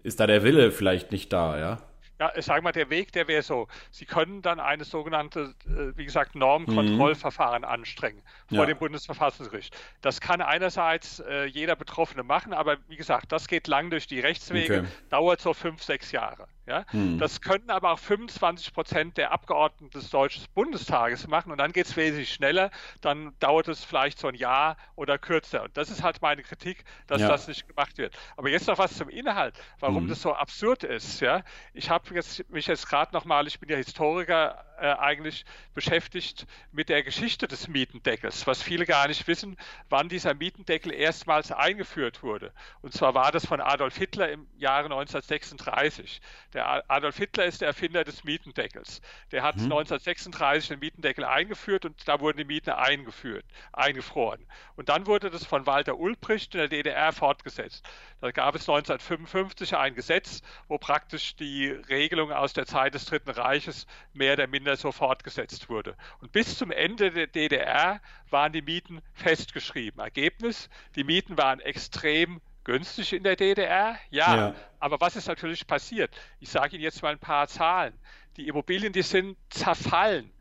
ist 0.02 0.20
da 0.20 0.26
der 0.26 0.42
Wille 0.42 0.70
vielleicht 0.70 1.12
nicht 1.12 1.32
da, 1.32 1.58
ja. 1.58 1.78
Ja, 2.18 2.32
ich 2.34 2.44
sage 2.46 2.62
mal, 2.62 2.72
der 2.72 2.88
Weg, 2.88 3.12
der 3.12 3.28
wäre 3.28 3.42
so. 3.42 3.68
Sie 3.90 4.06
können 4.06 4.40
dann 4.40 4.58
eine 4.58 4.84
sogenannte, 4.84 5.54
äh, 5.66 5.96
wie 5.96 6.04
gesagt, 6.04 6.34
Normkontrollverfahren 6.34 7.62
mhm. 7.62 7.68
anstrengen 7.68 8.22
vor 8.48 8.58
ja. 8.58 8.66
dem 8.66 8.78
Bundesverfassungsgericht. 8.78 9.76
Das 10.00 10.20
kann 10.20 10.40
einerseits 10.40 11.20
äh, 11.20 11.44
jeder 11.44 11.76
Betroffene 11.76 12.22
machen, 12.22 12.54
aber 12.54 12.78
wie 12.88 12.96
gesagt, 12.96 13.32
das 13.32 13.48
geht 13.48 13.66
lang 13.66 13.90
durch 13.90 14.06
die 14.06 14.20
Rechtswege, 14.20 14.80
okay. 14.80 14.88
dauert 15.10 15.40
so 15.40 15.52
fünf, 15.52 15.82
sechs 15.82 16.10
Jahre. 16.12 16.48
Ja? 16.66 16.84
Hm. 16.90 17.18
Das 17.18 17.40
können 17.40 17.70
aber 17.70 17.92
auch 17.92 17.98
25 17.98 18.74
Prozent 18.74 19.16
der 19.16 19.32
Abgeordneten 19.32 19.90
des 19.90 20.10
Deutschen 20.10 20.44
Bundestages 20.54 21.28
machen 21.28 21.52
und 21.52 21.58
dann 21.58 21.72
geht 21.72 21.86
es 21.86 21.96
wesentlich 21.96 22.32
schneller. 22.32 22.70
Dann 23.00 23.34
dauert 23.38 23.68
es 23.68 23.84
vielleicht 23.84 24.18
so 24.18 24.28
ein 24.28 24.34
Jahr 24.34 24.76
oder 24.96 25.16
kürzer. 25.18 25.62
Und 25.62 25.76
das 25.76 25.90
ist 25.90 26.02
halt 26.02 26.20
meine 26.22 26.42
Kritik, 26.42 26.84
dass 27.06 27.20
ja. 27.20 27.28
das 27.28 27.46
nicht 27.46 27.68
gemacht 27.68 27.98
wird. 27.98 28.16
Aber 28.36 28.48
jetzt 28.48 28.66
noch 28.66 28.78
was 28.78 28.96
zum 28.96 29.08
Inhalt, 29.08 29.54
warum 29.78 30.02
hm. 30.02 30.08
das 30.08 30.22
so 30.22 30.34
absurd 30.34 30.82
ist. 30.82 31.20
Ja? 31.20 31.42
Ich 31.72 31.88
habe 31.88 32.05
jetzt, 32.14 32.48
mich 32.50 32.66
jetzt 32.66 32.88
gerade 32.88 33.12
nochmal, 33.14 33.46
ich 33.46 33.58
bin 33.58 33.68
ja 33.68 33.76
Historiker, 33.76 34.64
äh, 34.78 34.92
eigentlich 34.98 35.44
beschäftigt 35.74 36.46
mit 36.72 36.88
der 36.88 37.02
Geschichte 37.02 37.48
des 37.48 37.68
Mietendeckels, 37.68 38.46
was 38.46 38.62
viele 38.62 38.86
gar 38.86 39.08
nicht 39.08 39.26
wissen, 39.26 39.56
wann 39.88 40.08
dieser 40.08 40.34
Mietendeckel 40.34 40.92
erstmals 40.92 41.52
eingeführt 41.52 42.22
wurde. 42.22 42.52
Und 42.82 42.92
zwar 42.92 43.14
war 43.14 43.32
das 43.32 43.46
von 43.46 43.60
Adolf 43.60 43.96
Hitler 43.96 44.30
im 44.30 44.46
Jahre 44.56 44.84
1936. 44.84 46.20
Der 46.52 46.90
Adolf 46.90 47.16
Hitler 47.16 47.44
ist 47.44 47.60
der 47.60 47.68
Erfinder 47.68 48.04
des 48.04 48.24
Mietendeckels. 48.24 49.00
Der 49.32 49.42
hat 49.42 49.56
mhm. 49.56 49.64
1936 49.64 50.68
den 50.68 50.80
Mietendeckel 50.80 51.24
eingeführt 51.24 51.84
und 51.84 52.06
da 52.08 52.20
wurden 52.20 52.38
die 52.38 52.44
Mieten 52.44 52.70
eingeführt, 52.70 53.44
eingefroren. 53.72 54.46
Und 54.76 54.88
dann 54.88 55.06
wurde 55.06 55.30
das 55.30 55.44
von 55.44 55.66
Walter 55.66 55.98
Ulbricht 55.98 56.54
in 56.54 56.58
der 56.58 56.68
DDR 56.68 57.12
fortgesetzt. 57.12 57.86
Da 58.20 58.30
gab 58.30 58.54
es 58.54 58.62
1955 58.62 59.76
ein 59.76 59.94
Gesetz, 59.94 60.42
wo 60.68 60.78
praktisch 60.78 61.36
die 61.36 61.68
Regelung 61.68 62.32
aus 62.32 62.54
der 62.54 62.66
Zeit 62.66 62.94
des 62.94 63.04
Dritten 63.04 63.30
Reiches 63.30 63.86
mehr 64.14 64.32
oder 64.32 64.46
minder 64.46 64.65
so 64.74 64.90
fortgesetzt 64.90 65.68
wurde. 65.68 65.96
Und 66.20 66.32
bis 66.32 66.58
zum 66.58 66.72
Ende 66.72 67.12
der 67.12 67.28
DDR 67.28 68.00
waren 68.30 68.52
die 68.52 68.62
Mieten 68.62 69.00
festgeschrieben. 69.12 70.00
Ergebnis, 70.00 70.68
die 70.96 71.04
Mieten 71.04 71.38
waren 71.38 71.60
extrem 71.60 72.40
günstig 72.64 73.12
in 73.12 73.22
der 73.22 73.36
DDR, 73.36 73.96
ja, 74.10 74.36
ja. 74.36 74.54
Aber 74.80 75.00
was 75.00 75.14
ist 75.14 75.28
natürlich 75.28 75.68
passiert? 75.68 76.12
Ich 76.40 76.48
sage 76.48 76.74
Ihnen 76.74 76.82
jetzt 76.82 77.00
mal 77.00 77.12
ein 77.12 77.20
paar 77.20 77.46
Zahlen. 77.46 77.94
Die 78.36 78.48
Immobilien, 78.48 78.92
die 78.92 79.02
sind 79.02 79.36
zerfallen. 79.50 80.32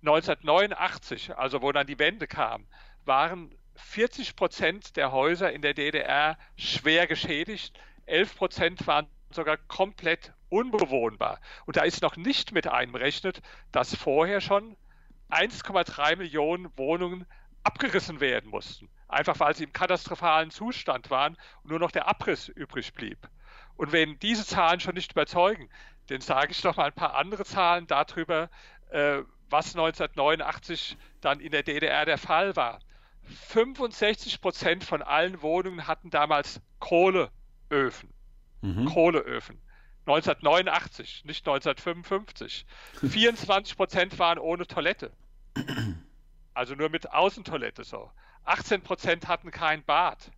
1989, 0.00 1.36
also 1.36 1.62
wo 1.62 1.70
dann 1.70 1.86
die 1.86 1.98
Wende 1.98 2.26
kam, 2.26 2.66
waren 3.04 3.54
40 3.76 4.34
Prozent 4.36 4.96
der 4.96 5.12
Häuser 5.12 5.52
in 5.52 5.62
der 5.62 5.74
DDR 5.74 6.36
schwer 6.56 7.06
geschädigt. 7.06 7.78
11 8.06 8.36
Prozent 8.36 8.86
waren 8.86 9.06
sogar 9.30 9.56
komplett 9.56 10.32
unbewohnbar. 10.48 11.40
Und 11.66 11.76
da 11.76 11.82
ist 11.82 12.02
noch 12.02 12.16
nicht 12.16 12.52
mit 12.52 12.66
einberechnet, 12.66 13.42
dass 13.72 13.94
vorher 13.94 14.40
schon 14.40 14.76
1,3 15.30 16.16
Millionen 16.16 16.70
Wohnungen 16.76 17.26
abgerissen 17.62 18.20
werden 18.20 18.50
mussten 18.50 18.88
einfach 19.08 19.40
weil 19.40 19.56
sie 19.56 19.64
im 19.64 19.72
katastrophalen 19.72 20.50
Zustand 20.50 21.10
waren 21.10 21.36
und 21.62 21.70
nur 21.70 21.78
noch 21.78 21.90
der 21.90 22.06
Abriss 22.06 22.48
übrig 22.48 22.92
blieb. 22.92 23.28
Und 23.76 23.92
wenn 23.92 24.18
diese 24.18 24.46
Zahlen 24.46 24.80
schon 24.80 24.94
nicht 24.94 25.12
überzeugen, 25.12 25.68
dann 26.08 26.20
sage 26.20 26.52
ich 26.52 26.62
noch 26.64 26.76
mal 26.76 26.86
ein 26.86 26.94
paar 26.94 27.14
andere 27.14 27.44
Zahlen 27.44 27.86
darüber, 27.86 28.50
äh, 28.90 29.22
was 29.50 29.74
1989 29.74 30.96
dann 31.20 31.40
in 31.40 31.52
der 31.52 31.62
DDR 31.62 32.04
der 32.04 32.18
Fall 32.18 32.54
war. 32.56 32.80
65 33.22 34.40
Prozent 34.40 34.84
von 34.84 35.02
allen 35.02 35.42
Wohnungen 35.42 35.86
hatten 35.86 36.10
damals 36.10 36.60
Kohleöfen. 36.78 38.12
Mhm. 38.60 38.86
Kohleöfen. 38.86 39.60
1989, 40.06 41.24
nicht 41.24 41.46
1955. 41.46 42.66
24 43.08 43.76
Prozent 43.76 44.18
waren 44.18 44.38
ohne 44.38 44.66
Toilette. 44.66 45.12
Also 46.54 46.74
nur 46.74 46.88
mit 46.88 47.12
Außentoilette 47.12 47.84
so. 47.84 48.10
18 48.44 48.82
Prozent 48.82 49.28
hatten 49.28 49.50
kein 49.50 49.84
Bad. 49.84 50.30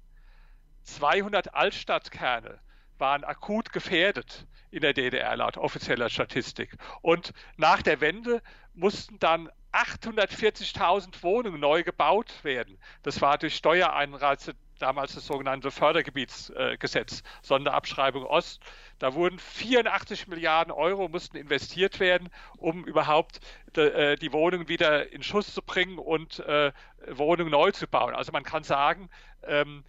200 0.82 1.54
Altstadtkerne 1.54 2.58
waren 2.98 3.24
akut 3.24 3.72
gefährdet 3.72 4.46
in 4.70 4.80
der 4.80 4.92
DDR 4.92 5.36
laut 5.36 5.56
offizieller 5.56 6.08
Statistik. 6.08 6.76
Und 7.00 7.32
nach 7.56 7.82
der 7.82 8.00
Wende 8.00 8.42
mussten 8.74 9.18
dann 9.18 9.48
840.000 9.72 11.22
Wohnungen 11.22 11.60
neu 11.60 11.82
gebaut 11.82 12.42
werden. 12.42 12.76
Das 13.02 13.20
war 13.20 13.38
durch 13.38 13.54
Steuereinreize 13.56 14.54
damals 14.80 15.14
das 15.14 15.26
sogenannte 15.26 15.70
Fördergebietsgesetz, 15.70 17.22
Sonderabschreibung 17.42 18.24
Ost. 18.24 18.60
Da 18.98 19.14
wurden 19.14 19.38
84 19.38 20.28
Milliarden 20.28 20.72
Euro 20.72 21.08
mussten 21.08 21.36
investiert 21.36 22.00
werden, 22.00 22.28
um 22.58 22.84
überhaupt 22.84 23.40
äh, 23.76 24.16
die 24.16 24.32
Wohnungen 24.32 24.68
wieder 24.68 25.12
in 25.12 25.22
Schuss 25.22 25.54
zu 25.54 25.62
bringen 25.62 25.98
und 25.98 26.40
äh, 26.40 26.72
Wohnungen 27.08 27.50
neu 27.50 27.70
zu 27.70 27.86
bauen. 27.86 28.14
Also 28.14 28.32
man 28.32 28.44
kann 28.44 28.62
sagen, 28.62 29.08
ähm, 29.44 29.84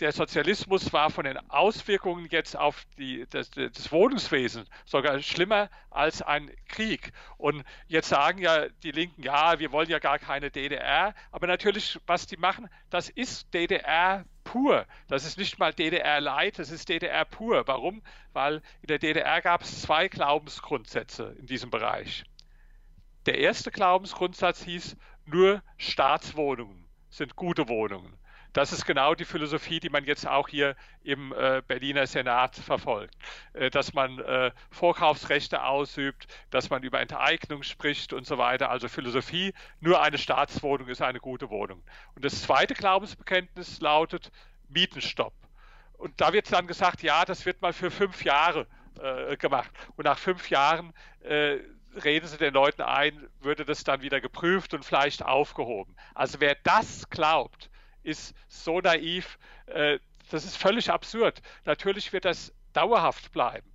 der 0.00 0.12
Sozialismus 0.12 0.92
war 0.92 1.10
von 1.10 1.24
den 1.24 1.38
Auswirkungen 1.50 2.26
jetzt 2.30 2.56
auf 2.56 2.84
die, 2.98 3.26
das, 3.30 3.50
das 3.50 3.92
Wohnungswesen 3.92 4.64
sogar 4.84 5.20
schlimmer 5.20 5.68
als 5.90 6.22
ein 6.22 6.50
Krieg. 6.68 7.12
Und 7.36 7.64
jetzt 7.86 8.08
sagen 8.08 8.40
ja 8.40 8.68
die 8.82 8.92
Linken, 8.92 9.22
ja, 9.22 9.58
wir 9.58 9.72
wollen 9.72 9.88
ja 9.88 9.98
gar 9.98 10.18
keine 10.18 10.50
DDR. 10.50 11.14
Aber 11.30 11.46
natürlich, 11.46 11.98
was 12.06 12.26
die 12.26 12.36
machen, 12.36 12.68
das 12.90 13.08
ist 13.08 13.52
DDR 13.54 14.24
pur. 14.44 14.86
Das 15.08 15.24
ist 15.24 15.38
nicht 15.38 15.58
mal 15.58 15.72
DDR-Light, 15.72 16.58
das 16.58 16.70
ist 16.70 16.88
DDR 16.88 17.24
pur. 17.24 17.66
Warum? 17.66 18.02
Weil 18.32 18.62
in 18.82 18.88
der 18.88 18.98
DDR 18.98 19.40
gab 19.40 19.62
es 19.62 19.82
zwei 19.82 20.08
Glaubensgrundsätze 20.08 21.36
in 21.38 21.46
diesem 21.46 21.70
Bereich. 21.70 22.24
Der 23.26 23.38
erste 23.38 23.70
Glaubensgrundsatz 23.70 24.62
hieß, 24.64 24.96
nur 25.26 25.62
Staatswohnungen 25.76 26.88
sind 27.10 27.36
gute 27.36 27.68
Wohnungen. 27.68 28.19
Das 28.52 28.72
ist 28.72 28.84
genau 28.84 29.14
die 29.14 29.24
Philosophie, 29.24 29.78
die 29.80 29.90
man 29.90 30.04
jetzt 30.04 30.26
auch 30.26 30.48
hier 30.48 30.74
im 31.04 31.32
äh, 31.32 31.62
Berliner 31.66 32.06
Senat 32.06 32.56
verfolgt. 32.56 33.14
Äh, 33.52 33.70
dass 33.70 33.94
man 33.94 34.18
äh, 34.18 34.50
Vorkaufsrechte 34.70 35.62
ausübt, 35.62 36.26
dass 36.50 36.70
man 36.70 36.82
über 36.82 37.00
Enteignung 37.00 37.62
spricht 37.62 38.12
und 38.12 38.26
so 38.26 38.38
weiter. 38.38 38.70
Also 38.70 38.88
Philosophie, 38.88 39.54
nur 39.80 40.02
eine 40.02 40.18
Staatswohnung 40.18 40.88
ist 40.88 41.02
eine 41.02 41.20
gute 41.20 41.50
Wohnung. 41.50 41.82
Und 42.14 42.24
das 42.24 42.42
zweite 42.42 42.74
Glaubensbekenntnis 42.74 43.80
lautet 43.80 44.32
Mietenstopp. 44.68 45.34
Und 45.96 46.20
da 46.20 46.32
wird 46.32 46.50
dann 46.52 46.66
gesagt, 46.66 47.02
ja, 47.02 47.24
das 47.24 47.46
wird 47.46 47.60
mal 47.62 47.72
für 47.72 47.90
fünf 47.90 48.24
Jahre 48.24 48.66
äh, 49.00 49.36
gemacht. 49.36 49.70
Und 49.96 50.04
nach 50.04 50.18
fünf 50.18 50.50
Jahren 50.50 50.92
äh, 51.22 51.58
reden 52.02 52.26
sie 52.26 52.38
den 52.38 52.54
Leuten 52.54 52.82
ein, 52.82 53.28
würde 53.40 53.64
das 53.64 53.84
dann 53.84 54.02
wieder 54.02 54.20
geprüft 54.20 54.74
und 54.74 54.84
vielleicht 54.84 55.24
aufgehoben. 55.24 55.94
Also 56.14 56.40
wer 56.40 56.56
das 56.62 57.08
glaubt, 57.10 57.69
ist 58.02 58.34
so 58.48 58.80
naiv, 58.80 59.38
äh, 59.66 59.98
das 60.30 60.44
ist 60.44 60.56
völlig 60.56 60.90
absurd. 60.90 61.42
Natürlich 61.64 62.12
wird 62.12 62.24
das 62.24 62.52
dauerhaft 62.72 63.32
bleiben. 63.32 63.70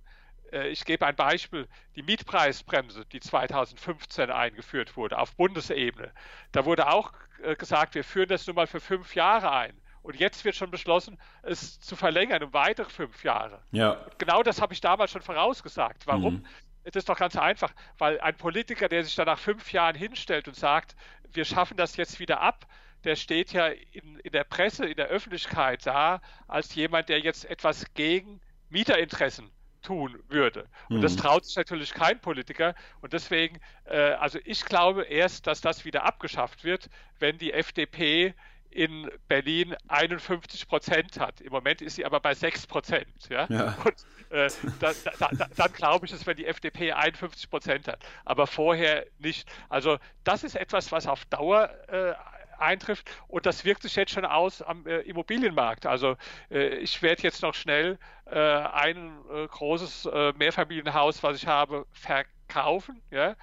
Äh, 0.52 0.68
ich 0.68 0.84
gebe 0.84 1.06
ein 1.06 1.16
Beispiel, 1.16 1.68
die 1.94 2.02
Mietpreisbremse, 2.02 3.04
die 3.06 3.20
2015 3.20 4.30
eingeführt 4.30 4.96
wurde 4.96 5.18
auf 5.18 5.34
Bundesebene. 5.36 6.12
Da 6.52 6.64
wurde 6.64 6.88
auch 6.88 7.12
äh, 7.42 7.54
gesagt, 7.56 7.94
wir 7.94 8.04
führen 8.04 8.28
das 8.28 8.46
nun 8.46 8.56
mal 8.56 8.66
für 8.66 8.80
fünf 8.80 9.14
Jahre 9.14 9.52
ein. 9.52 9.80
Und 10.02 10.16
jetzt 10.16 10.44
wird 10.44 10.54
schon 10.54 10.70
beschlossen, 10.70 11.18
es 11.42 11.80
zu 11.80 11.96
verlängern 11.96 12.42
um 12.44 12.52
weitere 12.52 12.88
fünf 12.88 13.24
Jahre. 13.24 13.60
Ja. 13.72 14.06
Genau 14.18 14.44
das 14.44 14.60
habe 14.60 14.72
ich 14.72 14.80
damals 14.80 15.10
schon 15.10 15.22
vorausgesagt. 15.22 16.06
Warum? 16.06 16.34
Mhm. 16.34 16.46
Das 16.84 16.94
ist 16.94 17.08
doch 17.08 17.18
ganz 17.18 17.34
einfach, 17.36 17.72
weil 17.98 18.20
ein 18.20 18.36
Politiker, 18.36 18.88
der 18.88 19.02
sich 19.02 19.16
dann 19.16 19.26
nach 19.26 19.40
fünf 19.40 19.72
Jahren 19.72 19.96
hinstellt 19.96 20.46
und 20.46 20.54
sagt, 20.54 20.94
wir 21.32 21.44
schaffen 21.44 21.76
das 21.76 21.96
jetzt 21.96 22.20
wieder 22.20 22.40
ab, 22.40 22.66
der 23.06 23.16
steht 23.16 23.52
ja 23.52 23.68
in, 23.68 24.18
in 24.18 24.32
der 24.32 24.44
Presse, 24.44 24.84
in 24.84 24.96
der 24.96 25.06
Öffentlichkeit 25.06 25.86
da, 25.86 26.20
als 26.48 26.74
jemand, 26.74 27.08
der 27.08 27.20
jetzt 27.20 27.44
etwas 27.44 27.86
gegen 27.94 28.40
Mieterinteressen 28.68 29.50
tun 29.82 30.18
würde. 30.28 30.66
Und 30.88 30.98
mhm. 30.98 31.02
das 31.02 31.14
traut 31.14 31.44
sich 31.44 31.54
natürlich 31.54 31.94
kein 31.94 32.20
Politiker. 32.20 32.74
Und 33.00 33.12
deswegen, 33.12 33.60
äh, 33.84 33.96
also 33.96 34.40
ich 34.44 34.64
glaube 34.64 35.04
erst, 35.04 35.46
dass 35.46 35.60
das 35.60 35.84
wieder 35.84 36.04
abgeschafft 36.04 36.64
wird, 36.64 36.90
wenn 37.20 37.38
die 37.38 37.52
FDP 37.52 38.34
in 38.70 39.10
Berlin 39.28 39.74
51 39.88 40.68
Prozent 40.68 41.18
hat. 41.20 41.40
Im 41.40 41.52
Moment 41.52 41.80
ist 41.80 41.94
sie 41.94 42.04
aber 42.04 42.20
bei 42.20 42.34
6 42.34 42.66
Prozent. 42.66 43.06
Ja? 43.30 43.46
ja. 43.48 43.76
Und 43.84 43.94
äh, 44.30 44.50
da, 44.80 44.92
da, 45.18 45.28
da, 45.30 45.46
dann 45.56 45.72
glaube 45.72 46.06
ich 46.06 46.12
es, 46.12 46.26
wenn 46.26 46.36
die 46.36 46.46
FDP 46.46 46.92
51 46.92 47.48
Prozent 47.48 47.88
hat. 47.88 48.00
Aber 48.24 48.46
vorher 48.46 49.06
nicht. 49.18 49.48
Also 49.68 49.98
das 50.24 50.44
ist 50.44 50.56
etwas, 50.56 50.90
was 50.92 51.06
auf 51.06 51.24
Dauer 51.26 51.70
äh, 51.88 52.14
eintrifft 52.58 53.10
und 53.28 53.46
das 53.46 53.64
wirkt 53.64 53.82
sich 53.82 53.96
jetzt 53.96 54.12
schon 54.12 54.24
aus 54.24 54.62
am 54.62 54.86
äh, 54.86 55.00
Immobilienmarkt. 55.00 55.86
Also 55.86 56.16
äh, 56.50 56.76
ich 56.76 57.02
werde 57.02 57.22
jetzt 57.22 57.42
noch 57.42 57.54
schnell 57.54 57.98
äh, 58.26 58.38
ein 58.38 59.18
äh, 59.32 59.46
großes 59.46 60.06
äh, 60.06 60.32
Mehrfamilienhaus, 60.36 61.22
was 61.22 61.36
ich 61.36 61.46
habe, 61.46 61.86
verkaufen, 61.92 63.00
ja, 63.10 63.36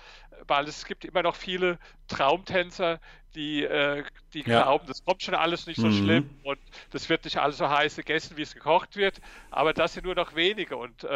weil 0.47 0.67
es 0.67 0.85
gibt 0.85 1.05
immer 1.05 1.23
noch 1.23 1.35
viele 1.35 1.79
Traumtänzer, 2.07 2.99
die, 3.35 3.63
äh, 3.63 4.03
die 4.33 4.41
ja. 4.41 4.63
glauben, 4.63 4.85
das 4.87 5.03
kommt 5.03 5.23
schon 5.23 5.35
alles 5.35 5.65
nicht 5.67 5.79
so 5.79 5.87
mhm. 5.87 5.97
schlimm 5.97 6.29
und 6.43 6.59
das 6.91 7.09
wird 7.09 7.25
nicht 7.25 7.37
alles 7.37 7.57
so 7.57 7.69
heiß 7.69 7.95
gegessen, 7.95 8.37
wie 8.37 8.43
es 8.43 8.53
gekocht 8.53 8.95
wird, 8.95 9.21
aber 9.49 9.73
das 9.73 9.93
sind 9.93 10.05
nur 10.05 10.15
noch 10.15 10.35
wenige 10.35 10.77
und 10.77 11.07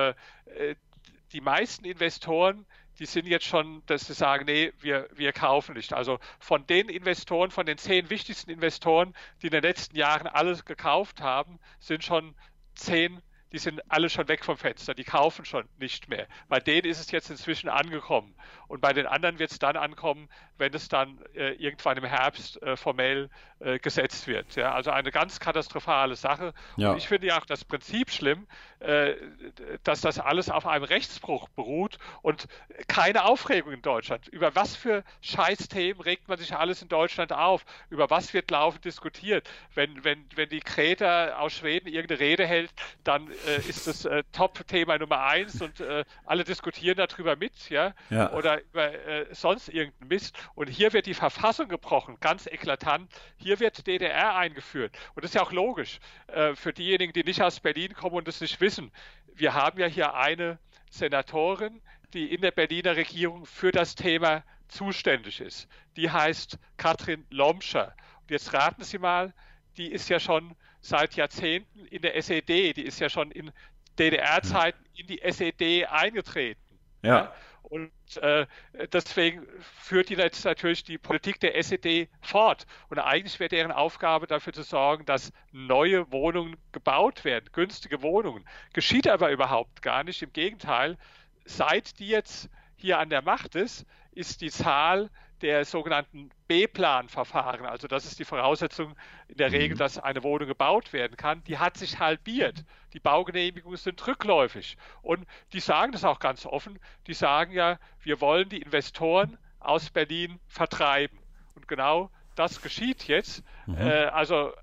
die 1.33 1.41
meisten 1.41 1.85
Investoren, 1.85 2.65
die 2.99 3.05
sind 3.05 3.27
jetzt 3.27 3.45
schon, 3.45 3.83
dass 3.85 4.07
sie 4.07 4.13
sagen, 4.13 4.45
nee, 4.45 4.73
wir, 4.79 5.07
wir 5.13 5.33
kaufen 5.33 5.75
nicht. 5.75 5.93
Also 5.93 6.19
von 6.39 6.65
den 6.65 6.89
Investoren, 6.89 7.51
von 7.51 7.65
den 7.65 7.77
zehn 7.77 8.09
wichtigsten 8.09 8.49
Investoren, 8.49 9.13
die 9.41 9.47
in 9.47 9.51
den 9.51 9.63
letzten 9.63 9.95
Jahren 9.95 10.27
alles 10.27 10.65
gekauft 10.65 11.21
haben, 11.21 11.59
sind 11.79 12.03
schon 12.03 12.35
zehn 12.75 13.21
die 13.51 13.59
sind 13.59 13.81
alle 13.89 14.09
schon 14.09 14.27
weg 14.27 14.43
vom 14.43 14.57
Fenster, 14.57 14.93
die 14.93 15.03
kaufen 15.03 15.45
schon 15.45 15.67
nicht 15.77 16.09
mehr. 16.09 16.27
Bei 16.49 16.59
denen 16.59 16.85
ist 16.85 16.99
es 16.99 17.11
jetzt 17.11 17.29
inzwischen 17.29 17.69
angekommen. 17.69 18.35
Und 18.67 18.81
bei 18.81 18.91
den 18.91 19.07
anderen 19.07 19.39
wird 19.39 19.51
es 19.51 19.59
dann 19.59 19.77
ankommen, 19.77 20.27
wenn 20.57 20.73
es 20.73 20.89
dann 20.89 21.19
äh, 21.33 21.53
irgendwann 21.53 21.97
im 21.97 22.03
Herbst 22.03 22.61
äh, 22.61 22.75
formell 22.75 23.29
äh, 23.59 23.79
gesetzt 23.79 24.27
wird. 24.27 24.55
Ja, 24.55 24.73
also 24.73 24.91
eine 24.91 25.11
ganz 25.11 25.39
katastrophale 25.39 26.15
Sache. 26.15 26.53
Ja. 26.75 26.91
Und 26.91 26.97
ich 26.97 27.07
finde 27.07 27.27
ja 27.27 27.39
auch 27.39 27.45
das 27.45 27.63
Prinzip 27.63 28.11
schlimm, 28.11 28.47
dass 29.83 30.01
das 30.01 30.19
alles 30.19 30.49
auf 30.49 30.67
einem 30.67 30.83
Rechtsbruch 30.83 31.49
beruht 31.49 31.97
und 32.21 32.47
keine 32.87 33.25
Aufregung 33.25 33.73
in 33.73 33.81
Deutschland. 33.81 34.27
Über 34.27 34.55
was 34.55 34.75
für 34.75 35.03
Scheißthemen 35.21 36.01
regt 36.01 36.27
man 36.27 36.37
sich 36.37 36.55
alles 36.55 36.81
in 36.81 36.87
Deutschland 36.87 37.33
auf? 37.33 37.65
Über 37.89 38.09
was 38.09 38.33
wird 38.33 38.51
laufend 38.51 38.85
diskutiert? 38.85 39.49
Wenn, 39.73 40.03
wenn, 40.03 40.25
wenn 40.35 40.49
die 40.49 40.59
Kreta 40.59 41.37
aus 41.39 41.53
Schweden 41.53 41.87
irgendeine 41.87 42.19
Rede 42.19 42.45
hält, 42.45 42.71
dann 43.03 43.29
äh, 43.47 43.67
ist 43.67 43.87
das 43.87 44.05
äh, 44.05 44.23
Top-Thema 44.31 44.97
Nummer 44.97 45.21
eins 45.21 45.61
und 45.61 45.81
alle 46.25 46.43
diskutieren 46.43 46.97
darüber 46.97 47.35
mit, 47.35 47.69
ja, 47.69 47.93
ja. 48.09 48.31
oder 48.33 48.61
über 48.61 48.91
sonst 49.31 49.69
irgendeinen 49.69 50.09
Mist. 50.09 50.35
Und 50.55 50.67
hier 50.67 50.93
wird 50.93 51.05
die 51.05 51.13
Verfassung 51.13 51.67
gebrochen, 51.67 52.17
ganz 52.19 52.47
eklatant. 52.47 53.11
Hier 53.37 53.59
wird 53.59 53.87
DDR 53.87 54.35
eingeführt. 54.35 54.97
Und 55.15 55.23
das 55.23 55.31
ist 55.31 55.35
ja 55.35 55.43
auch 55.43 55.51
logisch 55.51 55.99
äh, 56.27 56.55
für 56.55 56.73
diejenigen, 56.73 57.13
die 57.13 57.23
nicht 57.23 57.41
aus 57.41 57.59
Berlin 57.59 57.93
kommen 57.93 58.15
und 58.15 58.27
das 58.27 58.41
nicht 58.41 58.59
wissen. 58.59 58.66
Wir 59.33 59.53
haben 59.53 59.79
ja 59.79 59.87
hier 59.87 60.13
eine 60.15 60.59
Senatorin, 60.89 61.81
die 62.13 62.33
in 62.33 62.41
der 62.41 62.51
Berliner 62.51 62.95
Regierung 62.95 63.45
für 63.45 63.71
das 63.71 63.95
Thema 63.95 64.43
zuständig 64.67 65.41
ist. 65.41 65.67
Die 65.95 66.09
heißt 66.09 66.57
Katrin 66.77 67.25
Lomscher. 67.29 67.95
Und 68.21 68.31
jetzt 68.31 68.53
raten 68.53 68.83
Sie 68.83 68.97
mal, 68.97 69.33
die 69.77 69.91
ist 69.91 70.09
ja 70.09 70.19
schon 70.19 70.55
seit 70.81 71.15
Jahrzehnten 71.15 71.85
in 71.85 72.01
der 72.01 72.15
SED, 72.15 72.73
die 72.73 72.85
ist 72.85 72.99
ja 72.99 73.09
schon 73.09 73.31
in 73.31 73.51
DDR-Zeiten 73.99 74.83
in 74.95 75.07
die 75.07 75.21
SED 75.21 75.85
eingetreten. 75.87 76.61
Ja. 77.03 77.09
ja. 77.09 77.35
Und 77.63 77.91
äh, 78.15 78.47
deswegen 78.93 79.45
führt 79.81 80.09
die 80.09 80.13
jetzt 80.13 80.45
natürlich 80.45 80.85
die 80.85 80.97
Politik 80.97 81.41
der 81.41 81.57
SED 81.57 82.07
fort. 82.21 82.65
Und 82.89 82.99
eigentlich 82.99 83.39
wäre 83.39 83.49
deren 83.49 83.73
Aufgabe 83.73 84.27
dafür 84.27 84.53
zu 84.53 84.63
sorgen, 84.63 85.05
dass 85.05 85.33
neue 85.51 86.09
Wohnungen 86.11 86.55
gebaut 86.71 87.25
werden, 87.25 87.49
günstige 87.51 88.01
Wohnungen. 88.01 88.45
Geschieht 88.73 89.07
aber 89.09 89.31
überhaupt 89.31 89.81
gar 89.81 90.03
nicht. 90.05 90.21
Im 90.21 90.31
Gegenteil, 90.31 90.97
seit 91.43 91.99
die 91.99 92.07
jetzt 92.07 92.49
hier 92.77 92.99
an 92.99 93.09
der 93.09 93.21
Macht 93.21 93.55
ist, 93.55 93.85
ist 94.11 94.41
die 94.41 94.51
Zahl 94.51 95.09
der 95.41 95.65
sogenannten 95.65 96.29
B-Plan-Verfahren, 96.47 97.65
also 97.65 97.87
das 97.87 98.05
ist 98.05 98.19
die 98.19 98.25
Voraussetzung 98.25 98.95
in 99.27 99.37
der 99.37 99.51
Regel, 99.51 99.75
mhm. 99.75 99.79
dass 99.79 99.99
eine 99.99 100.23
Wohnung 100.23 100.47
gebaut 100.47 100.93
werden 100.93 101.17
kann, 101.17 101.43
die 101.45 101.57
hat 101.57 101.77
sich 101.77 101.99
halbiert. 101.99 102.63
Die 102.93 102.99
Baugenehmigungen 102.99 103.77
sind 103.77 104.05
rückläufig. 104.07 104.77
Und 105.01 105.25
die 105.53 105.59
sagen 105.59 105.91
das 105.91 106.03
auch 106.03 106.19
ganz 106.19 106.45
offen. 106.45 106.79
Die 107.07 107.13
sagen 107.13 107.51
ja, 107.51 107.77
wir 108.01 108.21
wollen 108.21 108.49
die 108.49 108.61
Investoren 108.61 109.37
aus 109.59 109.89
Berlin 109.89 110.39
vertreiben. 110.47 111.19
Und 111.55 111.67
genau 111.67 112.09
das 112.35 112.61
geschieht 112.61 113.07
jetzt. 113.07 113.43
Mhm. 113.65 113.77
Äh, 113.77 114.05
also 114.05 114.53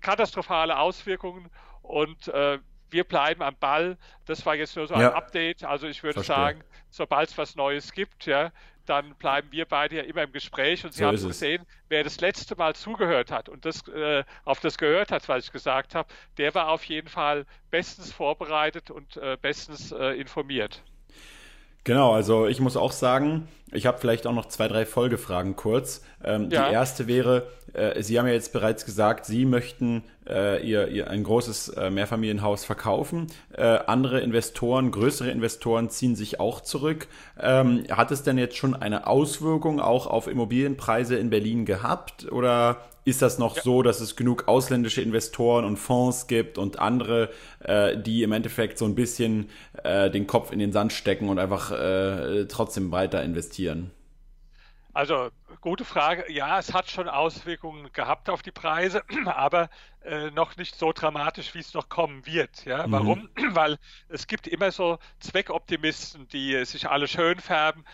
katastrophale 0.00 0.78
Auswirkungen 0.78 1.48
und 1.82 2.28
äh, 2.28 2.58
wir 2.90 3.04
bleiben 3.04 3.42
am 3.42 3.56
Ball. 3.56 3.96
Das 4.26 4.44
war 4.44 4.54
jetzt 4.54 4.76
nur 4.76 4.86
so 4.86 4.94
ein 4.94 5.00
ja. 5.00 5.14
Update. 5.14 5.64
Also 5.64 5.86
ich 5.86 6.02
würde 6.02 6.22
Verstehe. 6.22 6.36
sagen, 6.36 6.64
sobald 6.90 7.30
es 7.30 7.38
was 7.38 7.56
Neues 7.56 7.92
gibt, 7.92 8.26
ja, 8.26 8.52
dann 8.86 9.14
bleiben 9.14 9.48
wir 9.50 9.64
beide 9.64 9.96
ja 9.96 10.02
immer 10.02 10.22
im 10.22 10.32
Gespräch 10.32 10.84
und 10.84 10.92
Sie 10.92 11.00
so 11.00 11.06
haben 11.06 11.28
gesehen, 11.28 11.64
wer 11.88 12.04
das 12.04 12.20
letzte 12.20 12.56
Mal 12.56 12.74
zugehört 12.74 13.30
hat 13.30 13.48
und 13.48 13.64
das 13.64 13.86
äh, 13.88 14.24
auf 14.44 14.60
das 14.60 14.78
gehört 14.78 15.12
hat, 15.12 15.28
was 15.28 15.46
ich 15.46 15.52
gesagt 15.52 15.94
habe, 15.94 16.08
der 16.38 16.54
war 16.54 16.68
auf 16.68 16.84
jeden 16.84 17.08
Fall 17.08 17.46
bestens 17.70 18.12
vorbereitet 18.12 18.90
und 18.90 19.16
äh, 19.16 19.36
bestens 19.40 19.92
äh, 19.92 20.18
informiert. 20.18 20.82
Genau, 21.84 22.12
also 22.12 22.46
ich 22.46 22.60
muss 22.60 22.76
auch 22.76 22.92
sagen, 22.92 23.48
ich 23.72 23.86
habe 23.86 23.98
vielleicht 23.98 24.26
auch 24.26 24.32
noch 24.32 24.46
zwei, 24.46 24.68
drei 24.68 24.86
Folgefragen 24.86 25.56
kurz. 25.56 26.04
Ähm, 26.22 26.48
ja. 26.50 26.68
Die 26.68 26.74
erste 26.74 27.08
wäre, 27.08 27.48
äh, 27.72 28.00
Sie 28.02 28.18
haben 28.18 28.26
ja 28.26 28.34
jetzt 28.34 28.52
bereits 28.52 28.84
gesagt, 28.84 29.24
Sie 29.24 29.44
möchten 29.44 30.04
äh, 30.28 30.66
ihr, 30.66 30.88
ihr 30.88 31.10
ein 31.10 31.22
großes 31.24 31.70
äh, 31.70 31.90
Mehrfamilienhaus 31.90 32.64
verkaufen. 32.64 33.26
Äh, 33.52 33.62
andere 33.62 34.20
Investoren, 34.20 34.90
größere 34.90 35.30
Investoren 35.30 35.90
ziehen 35.90 36.16
sich 36.16 36.40
auch 36.40 36.60
zurück. 36.60 37.08
Ähm, 37.40 37.84
hat 37.90 38.10
es 38.10 38.22
denn 38.22 38.38
jetzt 38.38 38.56
schon 38.56 38.74
eine 38.74 39.06
Auswirkung 39.06 39.80
auch 39.80 40.06
auf 40.06 40.26
Immobilienpreise 40.26 41.16
in 41.16 41.30
Berlin 41.30 41.64
gehabt 41.64 42.30
oder 42.30 42.78
ist 43.04 43.20
das 43.20 43.38
noch 43.38 43.56
ja. 43.56 43.62
so, 43.62 43.82
dass 43.82 44.00
es 44.00 44.14
genug 44.14 44.46
ausländische 44.46 45.02
Investoren 45.02 45.64
und 45.64 45.76
Fonds 45.76 46.28
gibt 46.28 46.56
und 46.56 46.78
andere, 46.78 47.30
äh, 47.60 47.96
die 47.96 48.22
im 48.22 48.32
Endeffekt 48.32 48.78
so 48.78 48.84
ein 48.84 48.94
bisschen 48.94 49.48
äh, 49.82 50.10
den 50.10 50.26
Kopf 50.26 50.52
in 50.52 50.60
den 50.60 50.72
Sand 50.72 50.92
stecken 50.92 51.28
und 51.28 51.38
einfach 51.38 51.72
äh, 51.72 52.46
trotzdem 52.46 52.92
weiter 52.92 53.22
investieren? 53.22 53.90
Also 54.94 55.30
gute 55.62 55.84
Frage. 55.84 56.30
Ja, 56.30 56.58
es 56.58 56.74
hat 56.74 56.90
schon 56.90 57.08
Auswirkungen 57.08 57.90
gehabt 57.92 58.28
auf 58.28 58.42
die 58.42 58.50
Preise, 58.50 59.02
aber 59.26 59.70
äh, 60.04 60.30
noch 60.30 60.56
nicht 60.56 60.76
so 60.76 60.92
dramatisch, 60.92 61.54
wie 61.54 61.60
es 61.60 61.72
noch 61.72 61.88
kommen 61.88 62.26
wird. 62.26 62.64
Ja? 62.66 62.86
Mhm. 62.86 62.92
Warum? 62.92 63.30
Weil 63.50 63.78
es 64.08 64.26
gibt 64.26 64.46
immer 64.46 64.70
so 64.70 64.98
Zweckoptimisten, 65.20 66.28
die 66.28 66.64
sich 66.64 66.90
alle 66.90 67.08
schön 67.08 67.40
färben, 67.40 67.84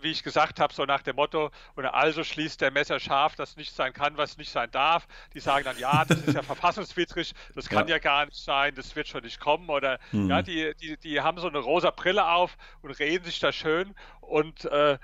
wie 0.00 0.10
ich 0.10 0.22
gesagt 0.22 0.60
habe, 0.60 0.72
so 0.72 0.84
nach 0.84 1.02
dem 1.02 1.16
Motto, 1.16 1.50
und 1.74 1.86
also 1.86 2.22
schließt 2.22 2.60
der 2.60 2.70
Messer 2.70 3.00
scharf, 3.00 3.34
das 3.34 3.56
nicht 3.56 3.74
sein 3.74 3.92
kann, 3.92 4.16
was 4.16 4.36
nicht 4.36 4.50
sein 4.50 4.70
darf. 4.70 5.08
Die 5.32 5.40
sagen 5.40 5.64
dann, 5.64 5.78
ja, 5.78 6.04
das 6.04 6.20
ist 6.20 6.34
ja 6.34 6.42
verfassungswidrig, 6.42 7.34
das 7.54 7.68
kann 7.68 7.88
ja. 7.88 7.96
ja. 7.96 7.98
gar 7.98 8.26
nicht 8.26 8.36
sein, 8.36 8.74
das 8.74 8.94
wird 8.94 9.08
schon 9.08 9.24
nicht 9.24 9.40
kommen. 9.40 9.70
Oder 9.70 9.98
mhm. 10.12 10.30
ja, 10.30 10.42
die, 10.42 10.74
die, 10.76 10.96
die 10.98 11.20
haben 11.20 11.38
so 11.38 11.48
eine 11.48 11.58
rosa 11.58 11.90
Brille 11.90 12.28
auf 12.28 12.56
und 12.82 12.96
reden 12.98 13.24
sich 13.24 13.40
da 13.40 13.50
schön 13.50 13.94
und 14.20 14.66
äh, 14.66 14.98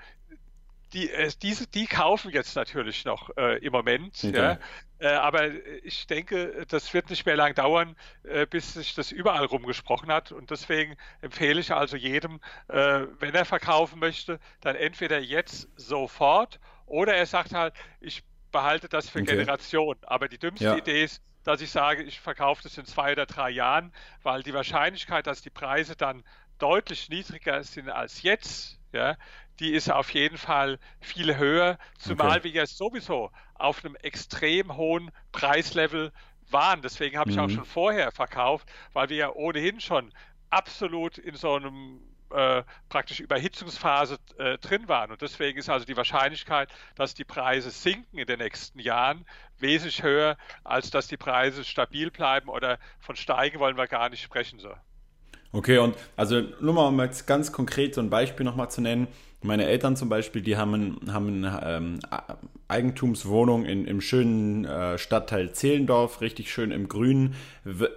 die, 0.93 1.09
äh, 1.09 1.31
diese, 1.41 1.67
die 1.67 1.87
kaufen 1.87 2.31
jetzt 2.31 2.55
natürlich 2.55 3.05
noch 3.05 3.29
äh, 3.37 3.57
im 3.59 3.71
Moment. 3.71 4.17
Okay. 4.23 4.35
Ja. 4.35 4.59
Äh, 4.99 5.13
aber 5.13 5.49
ich 5.83 6.05
denke, 6.07 6.65
das 6.67 6.93
wird 6.93 7.09
nicht 7.09 7.25
mehr 7.25 7.35
lang 7.35 7.55
dauern, 7.55 7.95
äh, 8.23 8.45
bis 8.45 8.73
sich 8.73 8.93
das 8.93 9.11
überall 9.11 9.45
rumgesprochen 9.45 10.11
hat. 10.11 10.31
Und 10.31 10.51
deswegen 10.51 10.95
empfehle 11.21 11.59
ich 11.59 11.71
also 11.71 11.97
jedem, 11.97 12.39
äh, 12.67 13.05
wenn 13.19 13.33
er 13.33 13.45
verkaufen 13.45 13.99
möchte, 13.99 14.39
dann 14.61 14.75
entweder 14.75 15.19
jetzt 15.19 15.67
sofort 15.75 16.59
oder 16.85 17.15
er 17.15 17.25
sagt 17.25 17.53
halt, 17.53 17.73
ich 17.99 18.23
behalte 18.51 18.89
das 18.89 19.09
für 19.09 19.21
okay. 19.21 19.37
Generationen. 19.37 19.99
Aber 20.03 20.27
die 20.27 20.37
dümmste 20.37 20.65
ja. 20.65 20.75
Idee 20.75 21.03
ist, 21.03 21.23
dass 21.43 21.61
ich 21.61 21.71
sage, 21.71 22.03
ich 22.03 22.19
verkaufe 22.19 22.61
das 22.61 22.77
in 22.77 22.85
zwei 22.85 23.13
oder 23.13 23.25
drei 23.25 23.49
Jahren, 23.49 23.91
weil 24.21 24.43
die 24.43 24.53
Wahrscheinlichkeit, 24.53 25.25
dass 25.25 25.41
die 25.41 25.49
Preise 25.49 25.95
dann 25.95 26.23
deutlich 26.59 27.09
niedriger 27.09 27.63
sind 27.63 27.89
als 27.89 28.21
jetzt, 28.21 28.77
ja, 28.93 29.17
die 29.61 29.73
ist 29.73 29.91
auf 29.91 30.09
jeden 30.09 30.37
Fall 30.37 30.79
viel 30.99 31.37
höher, 31.37 31.77
zumal 31.99 32.39
okay. 32.39 32.45
wir 32.45 32.51
ja 32.51 32.65
sowieso 32.65 33.31
auf 33.53 33.85
einem 33.85 33.95
extrem 33.95 34.75
hohen 34.75 35.11
Preislevel 35.31 36.11
waren. 36.49 36.81
Deswegen 36.81 37.17
habe 37.17 37.29
ich 37.29 37.37
mhm. 37.37 37.43
auch 37.43 37.49
schon 37.49 37.65
vorher 37.65 38.11
verkauft, 38.11 38.67
weil 38.93 39.09
wir 39.09 39.17
ja 39.17 39.31
ohnehin 39.31 39.79
schon 39.79 40.11
absolut 40.49 41.19
in 41.19 41.35
so 41.35 41.53
einem 41.53 42.01
äh, 42.31 42.63
praktisch 42.89 43.19
Überhitzungsphase 43.19 44.17
äh, 44.39 44.57
drin 44.57 44.87
waren. 44.87 45.11
Und 45.11 45.21
deswegen 45.21 45.59
ist 45.59 45.69
also 45.69 45.85
die 45.85 45.95
Wahrscheinlichkeit, 45.95 46.69
dass 46.95 47.13
die 47.13 47.23
Preise 47.23 47.69
sinken 47.69 48.17
in 48.17 48.25
den 48.25 48.39
nächsten 48.39 48.79
Jahren, 48.79 49.25
wesentlich 49.59 50.01
höher, 50.01 50.37
als 50.63 50.89
dass 50.89 51.07
die 51.07 51.17
Preise 51.17 51.63
stabil 51.63 52.09
bleiben 52.09 52.49
oder 52.49 52.79
von 52.99 53.15
steigen 53.15 53.59
wollen 53.59 53.77
wir 53.77 53.87
gar 53.87 54.09
nicht 54.09 54.23
sprechen. 54.23 54.57
So. 54.57 54.73
Okay, 55.53 55.79
und 55.79 55.95
also 56.15 56.41
nur 56.61 56.73
mal, 56.73 56.87
um 56.87 56.99
jetzt 57.01 57.27
ganz 57.27 57.51
konkret 57.51 57.93
so 57.93 58.01
ein 58.01 58.09
Beispiel 58.09 58.45
nochmal 58.45 58.71
zu 58.71 58.81
nennen. 58.81 59.07
Meine 59.43 59.65
Eltern 59.65 59.95
zum 59.95 60.07
Beispiel, 60.07 60.41
die 60.41 60.55
haben, 60.55 60.99
haben 61.11 61.43
eine 61.43 61.61
ähm, 61.65 61.99
Eigentumswohnung 62.67 63.65
in, 63.65 63.85
im 63.85 63.99
schönen 63.99 64.65
äh, 64.65 64.97
Stadtteil 64.97 65.51
Zehlendorf, 65.51 66.21
richtig 66.21 66.51
schön 66.53 66.71
im 66.71 66.87
Grünen. 66.87 67.33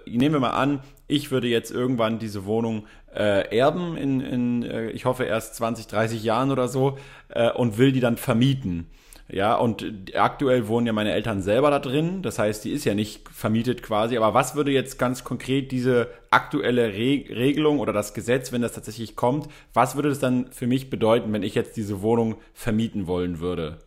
Nehmen 0.05 0.35
wir 0.35 0.39
mal 0.39 0.49
an, 0.49 0.81
ich 1.07 1.31
würde 1.31 1.47
jetzt 1.47 1.71
irgendwann 1.71 2.19
diese 2.19 2.45
Wohnung 2.45 2.87
äh, 3.13 3.55
erben 3.55 3.95
in, 3.95 4.21
in 4.21 4.63
äh, 4.63 4.89
ich 4.89 5.05
hoffe 5.05 5.23
erst 5.23 5.55
20, 5.55 5.87
30 5.87 6.23
Jahren 6.23 6.51
oder 6.51 6.67
so 6.67 6.97
äh, 7.29 7.51
und 7.51 7.77
will 7.77 7.91
die 7.91 8.01
dann 8.01 8.17
vermieten. 8.17 8.87
Ja, 9.27 9.55
und 9.55 10.13
aktuell 10.15 10.67
wohnen 10.67 10.85
ja 10.85 10.93
meine 10.93 11.11
Eltern 11.11 11.41
selber 11.41 11.71
da 11.71 11.79
drin. 11.79 12.21
Das 12.21 12.37
heißt, 12.37 12.63
die 12.63 12.71
ist 12.71 12.85
ja 12.85 12.93
nicht 12.93 13.27
vermietet 13.29 13.81
quasi. 13.81 14.17
Aber 14.17 14.35
was 14.35 14.55
würde 14.55 14.71
jetzt 14.71 14.99
ganz 14.99 15.23
konkret 15.23 15.71
diese 15.71 16.09
aktuelle 16.29 16.93
Re 16.93 17.25
Regelung 17.29 17.79
oder 17.79 17.91
das 17.91 18.13
Gesetz, 18.13 18.51
wenn 18.51 18.61
das 18.61 18.73
tatsächlich 18.73 19.15
kommt, 19.15 19.47
was 19.73 19.95
würde 19.95 20.09
das 20.09 20.19
dann 20.19 20.51
für 20.51 20.67
mich 20.67 20.89
bedeuten, 20.91 21.33
wenn 21.33 21.43
ich 21.43 21.55
jetzt 21.55 21.75
diese 21.75 22.01
Wohnung 22.01 22.35
vermieten 22.53 23.07
wollen 23.07 23.39
würde? 23.39 23.79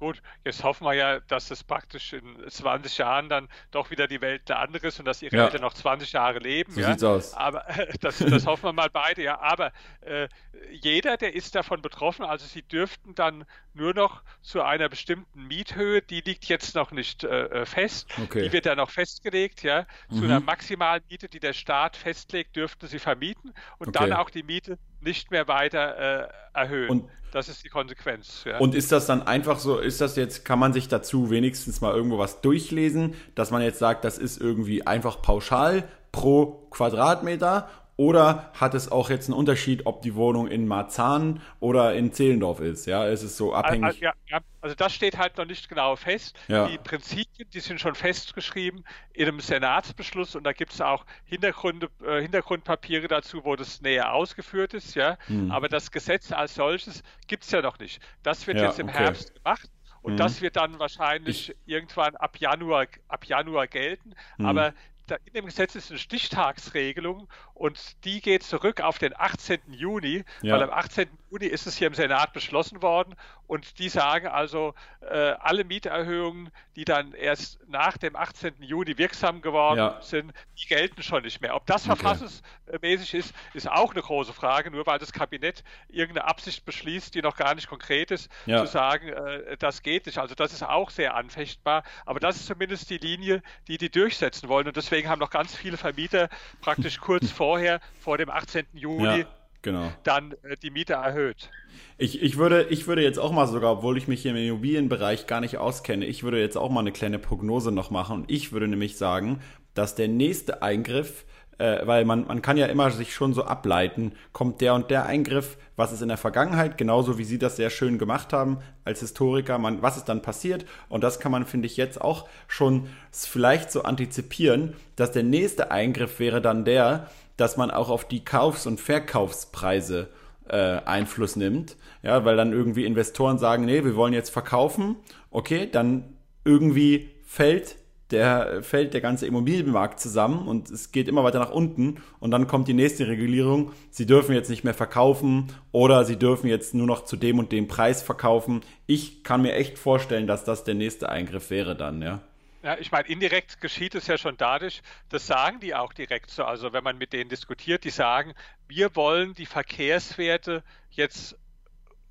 Gut, 0.00 0.20
jetzt 0.44 0.64
hoffen 0.64 0.84
wir 0.84 0.94
ja, 0.94 1.20
dass 1.20 1.50
es 1.50 1.62
praktisch 1.62 2.12
in 2.12 2.36
20 2.48 2.98
Jahren 2.98 3.28
dann 3.28 3.48
doch 3.70 3.90
wieder 3.90 4.08
die 4.08 4.20
Welt 4.20 4.50
eine 4.50 4.60
andere 4.60 4.88
ist 4.88 4.98
und 4.98 5.04
dass 5.04 5.22
ihre 5.22 5.36
ja. 5.36 5.44
Eltern 5.44 5.62
noch 5.62 5.72
20 5.72 6.12
Jahre 6.12 6.40
leben. 6.40 6.72
So 6.72 6.80
ja. 6.80 6.90
sieht's 6.90 7.04
aus. 7.04 7.34
Aber 7.34 7.64
das, 8.00 8.18
das 8.18 8.46
hoffen 8.46 8.64
wir 8.64 8.72
mal 8.72 8.90
beide, 8.90 9.22
ja. 9.22 9.40
Aber 9.40 9.72
äh, 10.00 10.28
jeder, 10.72 11.16
der 11.16 11.34
ist 11.34 11.54
davon 11.54 11.80
betroffen, 11.80 12.24
also 12.24 12.44
sie 12.44 12.62
dürften 12.62 13.14
dann 13.14 13.44
nur 13.72 13.94
noch 13.94 14.22
zu 14.42 14.62
einer 14.62 14.88
bestimmten 14.88 15.46
Miethöhe, 15.46 16.02
die 16.02 16.20
liegt 16.20 16.46
jetzt 16.46 16.74
noch 16.74 16.90
nicht 16.90 17.24
äh, 17.24 17.46
äh 17.46 17.66
fest, 17.66 18.08
okay. 18.22 18.42
die 18.42 18.52
wird 18.52 18.66
dann 18.66 18.78
noch 18.78 18.90
festgelegt, 18.90 19.62
ja. 19.62 19.86
Zu 20.10 20.16
mhm. 20.16 20.24
einer 20.24 20.40
maximalen 20.40 21.02
Miete, 21.08 21.28
die 21.28 21.40
der 21.40 21.52
Staat 21.52 21.96
festlegt, 21.96 22.56
dürften 22.56 22.88
sie 22.88 22.98
vermieten 22.98 23.54
und 23.78 23.88
okay. 23.88 24.08
dann 24.08 24.12
auch 24.18 24.30
die 24.30 24.42
Miete 24.42 24.78
nicht 25.04 25.30
mehr 25.30 25.48
weiter 25.48 26.24
äh, 26.24 26.58
erhöhen. 26.58 26.90
Und 26.90 27.10
das 27.32 27.48
ist 27.48 27.64
die 27.64 27.68
Konsequenz. 27.68 28.44
Ja. 28.44 28.58
Und 28.58 28.74
ist 28.74 28.92
das 28.92 29.06
dann 29.06 29.26
einfach 29.26 29.58
so, 29.58 29.78
ist 29.78 30.00
das 30.00 30.14
jetzt, 30.14 30.44
kann 30.44 30.58
man 30.58 30.72
sich 30.72 30.86
dazu 30.86 31.30
wenigstens 31.30 31.80
mal 31.80 31.92
irgendwo 31.92 32.18
was 32.18 32.40
durchlesen, 32.40 33.14
dass 33.34 33.50
man 33.50 33.60
jetzt 33.60 33.80
sagt, 33.80 34.04
das 34.04 34.18
ist 34.18 34.40
irgendwie 34.40 34.86
einfach 34.86 35.20
pauschal 35.20 35.82
pro 36.12 36.68
Quadratmeter 36.70 37.68
oder 37.96 38.50
hat 38.54 38.74
es 38.74 38.90
auch 38.90 39.08
jetzt 39.08 39.28
einen 39.28 39.38
Unterschied, 39.38 39.86
ob 39.86 40.02
die 40.02 40.16
Wohnung 40.16 40.48
in 40.48 40.66
Marzahn 40.66 41.40
oder 41.60 41.94
in 41.94 42.12
Zehlendorf 42.12 42.60
ist? 42.60 42.86
Ja, 42.86 43.06
es 43.06 43.22
ist 43.22 43.36
so 43.36 43.54
abhängig. 43.54 43.84
Also, 43.84 43.98
ja, 44.00 44.12
ja. 44.26 44.40
also 44.60 44.74
das 44.74 44.92
steht 44.92 45.16
halt 45.16 45.36
noch 45.36 45.46
nicht 45.46 45.68
genau 45.68 45.94
fest. 45.94 46.36
Ja. 46.48 46.66
Die 46.66 46.78
Prinzipien, 46.78 47.48
die 47.52 47.60
sind 47.60 47.80
schon 47.80 47.94
festgeschrieben 47.94 48.84
in 49.12 49.28
einem 49.28 49.38
Senatsbeschluss 49.38 50.34
und 50.34 50.44
da 50.44 50.52
gibt 50.52 50.72
es 50.72 50.80
auch 50.80 51.06
Hintergründe, 51.24 51.88
äh, 52.04 52.20
Hintergrundpapiere 52.20 53.06
dazu, 53.06 53.44
wo 53.44 53.54
das 53.54 53.80
näher 53.80 54.12
ausgeführt 54.12 54.74
ist. 54.74 54.96
Ja, 54.96 55.16
hm. 55.26 55.52
aber 55.52 55.68
das 55.68 55.92
Gesetz 55.92 56.32
als 56.32 56.56
solches 56.56 57.04
gibt 57.28 57.44
es 57.44 57.50
ja 57.52 57.62
noch 57.62 57.78
nicht. 57.78 58.02
Das 58.24 58.46
wird 58.48 58.58
jetzt 58.58 58.80
im 58.80 58.88
okay. 58.88 58.98
Herbst 58.98 59.34
gemacht. 59.34 59.70
Und 60.02 60.14
mhm. 60.14 60.16
das 60.18 60.42
wird 60.42 60.56
dann 60.56 60.78
wahrscheinlich 60.78 61.48
ich, 61.48 61.56
irgendwann 61.64 62.14
ab 62.16 62.36
Januar, 62.36 62.86
ab 63.08 63.24
Januar 63.24 63.66
gelten. 63.66 64.12
Mhm. 64.36 64.44
Aber 64.44 64.74
in 65.10 65.32
dem 65.34 65.46
Gesetz 65.46 65.74
ist 65.74 65.90
eine 65.90 65.98
Stichtagsregelung 65.98 67.28
und 67.52 68.04
die 68.04 68.20
geht 68.20 68.42
zurück 68.42 68.80
auf 68.80 68.98
den 68.98 69.14
18. 69.16 69.60
Juni, 69.68 70.24
ja. 70.42 70.54
weil 70.54 70.62
am 70.62 70.70
18. 70.70 71.08
Juni 71.34 71.46
ist 71.46 71.66
es 71.66 71.76
hier 71.76 71.88
im 71.88 71.94
Senat 71.94 72.32
beschlossen 72.32 72.80
worden 72.80 73.16
und 73.48 73.80
die 73.80 73.88
sagen 73.88 74.28
also, 74.28 74.72
äh, 75.00 75.34
alle 75.40 75.64
Mieterhöhungen, 75.64 76.50
die 76.76 76.84
dann 76.84 77.12
erst 77.12 77.58
nach 77.68 77.98
dem 77.98 78.14
18. 78.14 78.54
Juni 78.60 78.96
wirksam 78.98 79.42
geworden 79.42 79.78
ja. 79.78 80.00
sind, 80.00 80.32
die 80.56 80.66
gelten 80.66 81.02
schon 81.02 81.24
nicht 81.24 81.40
mehr. 81.40 81.56
Ob 81.56 81.66
das 81.66 81.88
okay. 81.88 81.96
verfassungsmäßig 81.96 83.14
ist, 83.14 83.34
ist 83.52 83.68
auch 83.68 83.92
eine 83.92 84.02
große 84.02 84.32
Frage, 84.32 84.70
nur 84.70 84.86
weil 84.86 85.00
das 85.00 85.12
Kabinett 85.12 85.64
irgendeine 85.88 86.28
Absicht 86.28 86.64
beschließt, 86.64 87.14
die 87.14 87.22
noch 87.22 87.36
gar 87.36 87.56
nicht 87.56 87.68
konkret 87.68 88.12
ist, 88.12 88.30
ja. 88.46 88.64
zu 88.64 88.70
sagen, 88.70 89.08
äh, 89.08 89.56
das 89.56 89.82
geht 89.82 90.06
nicht. 90.06 90.18
Also 90.18 90.36
das 90.36 90.52
ist 90.52 90.62
auch 90.62 90.90
sehr 90.90 91.16
anfechtbar, 91.16 91.82
aber 92.06 92.20
das 92.20 92.36
ist 92.36 92.46
zumindest 92.46 92.90
die 92.90 92.98
Linie, 92.98 93.42
die 93.66 93.76
die 93.76 93.90
durchsetzen 93.90 94.48
wollen 94.48 94.68
und 94.68 94.76
deswegen 94.76 95.08
haben 95.08 95.18
noch 95.18 95.30
ganz 95.30 95.54
viele 95.56 95.78
Vermieter 95.78 96.28
praktisch 96.60 97.00
kurz 97.00 97.30
vorher, 97.32 97.80
vor 97.98 98.18
dem 98.18 98.30
18. 98.30 98.66
Juni, 98.72 99.18
ja 99.18 99.26
genau. 99.64 99.90
dann 100.04 100.32
äh, 100.42 100.56
die 100.62 100.70
Miete 100.70 100.92
erhöht. 100.92 101.50
Ich, 101.98 102.22
ich, 102.22 102.36
würde, 102.36 102.66
ich 102.70 102.86
würde 102.86 103.02
jetzt 103.02 103.18
auch 103.18 103.32
mal 103.32 103.48
sogar, 103.48 103.72
obwohl 103.72 103.98
ich 103.98 104.06
mich 104.06 104.22
hier 104.22 104.30
im 104.30 104.36
Immobilienbereich 104.36 105.26
gar 105.26 105.40
nicht 105.40 105.58
auskenne, 105.58 106.04
ich 106.04 106.22
würde 106.22 106.40
jetzt 106.40 106.56
auch 106.56 106.70
mal 106.70 106.80
eine 106.80 106.92
kleine 106.92 107.18
Prognose 107.18 107.72
noch 107.72 107.90
machen 107.90 108.22
und 108.22 108.30
ich 108.30 108.52
würde 108.52 108.68
nämlich 108.68 108.96
sagen, 108.96 109.40
dass 109.74 109.96
der 109.96 110.06
nächste 110.06 110.62
Eingriff, 110.62 111.24
äh, 111.58 111.84
weil 111.86 112.04
man, 112.04 112.26
man 112.26 112.42
kann 112.42 112.56
ja 112.56 112.66
immer 112.66 112.90
sich 112.90 113.14
schon 113.14 113.34
so 113.34 113.44
ableiten, 113.44 114.12
kommt 114.32 114.60
der 114.60 114.74
und 114.74 114.90
der 114.90 115.06
Eingriff, 115.06 115.56
was 115.76 115.92
ist 115.92 116.02
in 116.02 116.08
der 116.08 116.16
Vergangenheit, 116.16 116.78
genauso 116.78 117.18
wie 117.18 117.24
Sie 117.24 117.38
das 117.38 117.56
sehr 117.56 117.70
schön 117.70 117.98
gemacht 117.98 118.32
haben 118.32 118.58
als 118.84 119.00
Historiker, 119.00 119.58
man, 119.58 119.82
was 119.82 119.96
ist 119.96 120.08
dann 120.08 120.22
passiert 120.22 120.64
und 120.88 121.02
das 121.02 121.18
kann 121.18 121.32
man, 121.32 121.46
finde 121.46 121.66
ich, 121.66 121.76
jetzt 121.76 122.00
auch 122.00 122.28
schon 122.46 122.88
vielleicht 123.10 123.72
so 123.72 123.82
antizipieren, 123.82 124.74
dass 124.96 125.12
der 125.12 125.24
nächste 125.24 125.70
Eingriff 125.70 126.20
wäre 126.20 126.40
dann 126.40 126.64
der, 126.64 127.08
dass 127.36 127.56
man 127.56 127.70
auch 127.70 127.88
auf 127.90 128.06
die 128.06 128.24
Kaufs- 128.24 128.66
und 128.66 128.80
Verkaufspreise 128.80 130.08
äh, 130.48 130.80
Einfluss 130.84 131.36
nimmt. 131.36 131.76
Ja, 132.02 132.24
weil 132.24 132.36
dann 132.36 132.52
irgendwie 132.52 132.84
Investoren 132.84 133.38
sagen, 133.38 133.64
nee, 133.64 133.84
wir 133.84 133.96
wollen 133.96 134.12
jetzt 134.12 134.30
verkaufen. 134.30 134.96
Okay, 135.30 135.68
dann 135.70 136.16
irgendwie 136.44 137.10
fällt 137.24 137.76
der, 138.10 138.62
fällt 138.62 138.94
der 138.94 139.00
ganze 139.00 139.26
Immobilienmarkt 139.26 139.98
zusammen 139.98 140.46
und 140.46 140.70
es 140.70 140.92
geht 140.92 141.08
immer 141.08 141.24
weiter 141.24 141.38
nach 141.38 141.50
unten 141.50 141.96
und 142.20 142.30
dann 142.30 142.46
kommt 142.46 142.68
die 142.68 142.74
nächste 142.74 143.08
Regulierung. 143.08 143.72
Sie 143.90 144.06
dürfen 144.06 144.34
jetzt 144.34 144.50
nicht 144.50 144.62
mehr 144.62 144.74
verkaufen 144.74 145.46
oder 145.72 146.04
sie 146.04 146.16
dürfen 146.16 146.48
jetzt 146.48 146.74
nur 146.74 146.86
noch 146.86 147.04
zu 147.04 147.16
dem 147.16 147.38
und 147.38 147.50
dem 147.50 147.66
Preis 147.66 148.02
verkaufen. 148.02 148.60
Ich 148.86 149.24
kann 149.24 149.42
mir 149.42 149.54
echt 149.54 149.78
vorstellen, 149.78 150.26
dass 150.26 150.44
das 150.44 150.64
der 150.64 150.74
nächste 150.74 151.08
Eingriff 151.08 151.50
wäre 151.50 151.74
dann, 151.74 152.02
ja. 152.02 152.20
Ja, 152.64 152.78
ich 152.78 152.90
meine, 152.90 153.06
indirekt 153.08 153.60
geschieht 153.60 153.94
es 153.94 154.06
ja 154.06 154.16
schon 154.16 154.38
dadurch, 154.38 154.80
das 155.10 155.26
sagen 155.26 155.60
die 155.60 155.74
auch 155.74 155.92
direkt 155.92 156.30
so. 156.30 156.44
Also 156.44 156.72
wenn 156.72 156.82
man 156.82 156.96
mit 156.96 157.12
denen 157.12 157.28
diskutiert, 157.28 157.84
die 157.84 157.90
sagen, 157.90 158.32
wir 158.66 158.96
wollen 158.96 159.34
die 159.34 159.44
Verkehrswerte 159.44 160.64
jetzt 160.88 161.36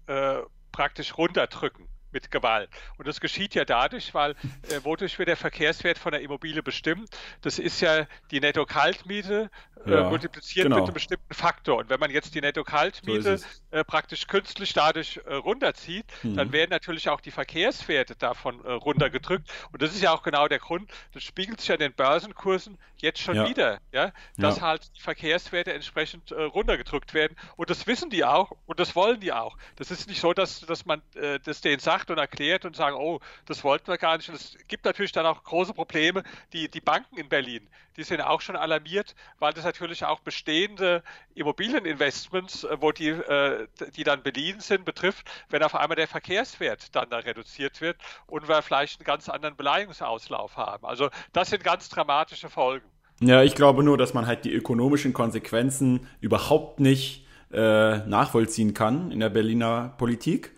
äh, 0.05 0.41
praktisch 0.71 1.17
runterdrücken 1.17 1.87
mit 2.11 2.29
Gewalt. 2.29 2.69
Und 2.99 3.07
das 3.07 3.19
geschieht 3.19 3.55
ja 3.55 3.65
dadurch, 3.65 4.13
weil 4.13 4.35
äh, 4.69 4.83
wodurch 4.83 5.17
wird 5.17 5.29
der 5.29 5.37
Verkehrswert 5.37 5.97
von 5.97 6.11
der 6.11 6.21
Immobilie 6.21 6.61
bestimmt? 6.61 7.09
Das 7.41 7.57
ist 7.57 7.81
ja 7.81 8.05
die 8.29 8.39
Netto-Kaltmiete 8.39 9.49
äh, 9.87 9.91
ja, 9.91 10.07
multipliziert 10.07 10.65
genau. 10.65 10.75
mit 10.75 10.83
einem 10.83 10.93
bestimmten 10.93 11.33
Faktor. 11.33 11.79
Und 11.79 11.89
wenn 11.89 11.99
man 11.99 12.11
jetzt 12.11 12.35
die 12.35 12.41
Netto-Kaltmiete 12.41 13.39
so 13.39 13.47
äh, 13.73 13.83
praktisch 13.83 14.27
künstlich 14.27 14.73
dadurch 14.73 15.19
äh, 15.25 15.33
runterzieht, 15.33 16.05
mhm. 16.21 16.35
dann 16.35 16.51
werden 16.51 16.69
natürlich 16.69 17.09
auch 17.09 17.21
die 17.21 17.31
Verkehrswerte 17.31 18.15
davon 18.15 18.63
äh, 18.63 18.71
runtergedrückt. 18.71 19.49
Und 19.71 19.81
das 19.81 19.93
ist 19.93 20.01
ja 20.01 20.13
auch 20.13 20.23
genau 20.23 20.47
der 20.47 20.59
Grund, 20.59 20.91
das 21.13 21.23
spiegelt 21.23 21.59
sich 21.59 21.69
ja 21.69 21.75
in 21.75 21.81
den 21.81 21.93
Börsenkursen 21.93 22.77
jetzt 22.97 23.19
schon 23.19 23.35
ja. 23.35 23.49
wieder, 23.49 23.79
ja, 23.91 24.11
dass 24.37 24.57
ja. 24.57 24.63
halt 24.63 24.91
die 24.95 25.01
Verkehrswerte 25.01 25.73
entsprechend 25.73 26.31
äh, 26.31 26.41
runtergedrückt 26.41 27.13
werden. 27.13 27.35
Und 27.55 27.69
das 27.69 27.87
wissen 27.87 28.09
die 28.09 28.23
auch 28.23 28.51
und 28.65 28.79
das 28.79 28.95
wollen 28.95 29.19
die 29.19 29.33
auch. 29.33 29.57
Das 29.75 29.91
ist 29.91 30.07
nicht 30.07 30.21
so, 30.21 30.33
dass, 30.33 30.61
dass 30.61 30.85
man 30.85 31.01
das 31.43 31.61
denen 31.61 31.79
sagt, 31.79 32.03
sagt 32.03 32.11
und 32.11 32.17
erklärt 32.17 32.65
und 32.65 32.75
sagen, 32.75 32.95
oh, 32.95 33.19
das 33.45 33.63
wollten 33.63 33.87
wir 33.87 33.97
gar 33.97 34.17
nicht. 34.17 34.29
Und 34.29 34.35
es 34.35 34.57
gibt 34.67 34.85
natürlich 34.85 35.11
dann 35.11 35.25
auch 35.25 35.43
große 35.43 35.73
Probleme. 35.73 36.23
Die, 36.51 36.69
die 36.69 36.81
Banken 36.81 37.17
in 37.17 37.29
Berlin, 37.29 37.67
die 37.97 38.03
sind 38.03 38.21
auch 38.21 38.41
schon 38.41 38.55
alarmiert, 38.55 39.15
weil 39.39 39.53
das 39.53 39.63
natürlich 39.63 40.03
auch 40.03 40.19
bestehende 40.19 41.03
Immobilieninvestments, 41.35 42.63
äh, 42.63 42.77
wo 42.81 42.91
die, 42.91 43.09
äh, 43.09 43.62
die 43.95 44.03
dann 44.03 44.23
beliehen 44.23 44.59
sind, 44.59 44.85
betrifft, 44.85 45.29
wenn 45.49 45.63
auf 45.63 45.75
einmal 45.75 45.95
der 45.95 46.07
Verkehrswert 46.07 46.95
dann 46.95 47.09
da 47.09 47.17
reduziert 47.17 47.81
wird 47.81 47.97
und 48.27 48.47
wir 48.47 48.61
vielleicht 48.61 48.99
einen 48.99 49.05
ganz 49.05 49.29
anderen 49.29 49.55
Beleihungsauslauf 49.55 50.57
haben. 50.57 50.85
Also 50.85 51.09
das 51.31 51.49
sind 51.49 51.63
ganz 51.63 51.89
dramatische 51.89 52.49
Folgen. 52.49 52.85
Ja, 53.19 53.43
ich 53.43 53.55
glaube 53.55 53.83
nur, 53.83 53.97
dass 53.97 54.13
man 54.13 54.27
halt 54.27 54.43
die 54.45 54.51
ökonomischen 54.51 55.13
Konsequenzen 55.13 56.07
überhaupt 56.19 56.79
nicht 56.79 57.25
äh, 57.51 57.97
nachvollziehen 58.07 58.73
kann 58.73 59.11
in 59.11 59.19
der 59.19 59.29
Berliner 59.29 59.93
Politik 59.97 60.51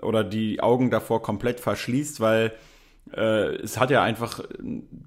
oder 0.00 0.24
die 0.24 0.60
Augen 0.60 0.90
davor 0.90 1.22
komplett 1.22 1.60
verschließt, 1.60 2.20
weil 2.20 2.52
äh, 3.14 3.56
es 3.56 3.78
hat 3.78 3.90
ja 3.90 4.02
einfach 4.02 4.40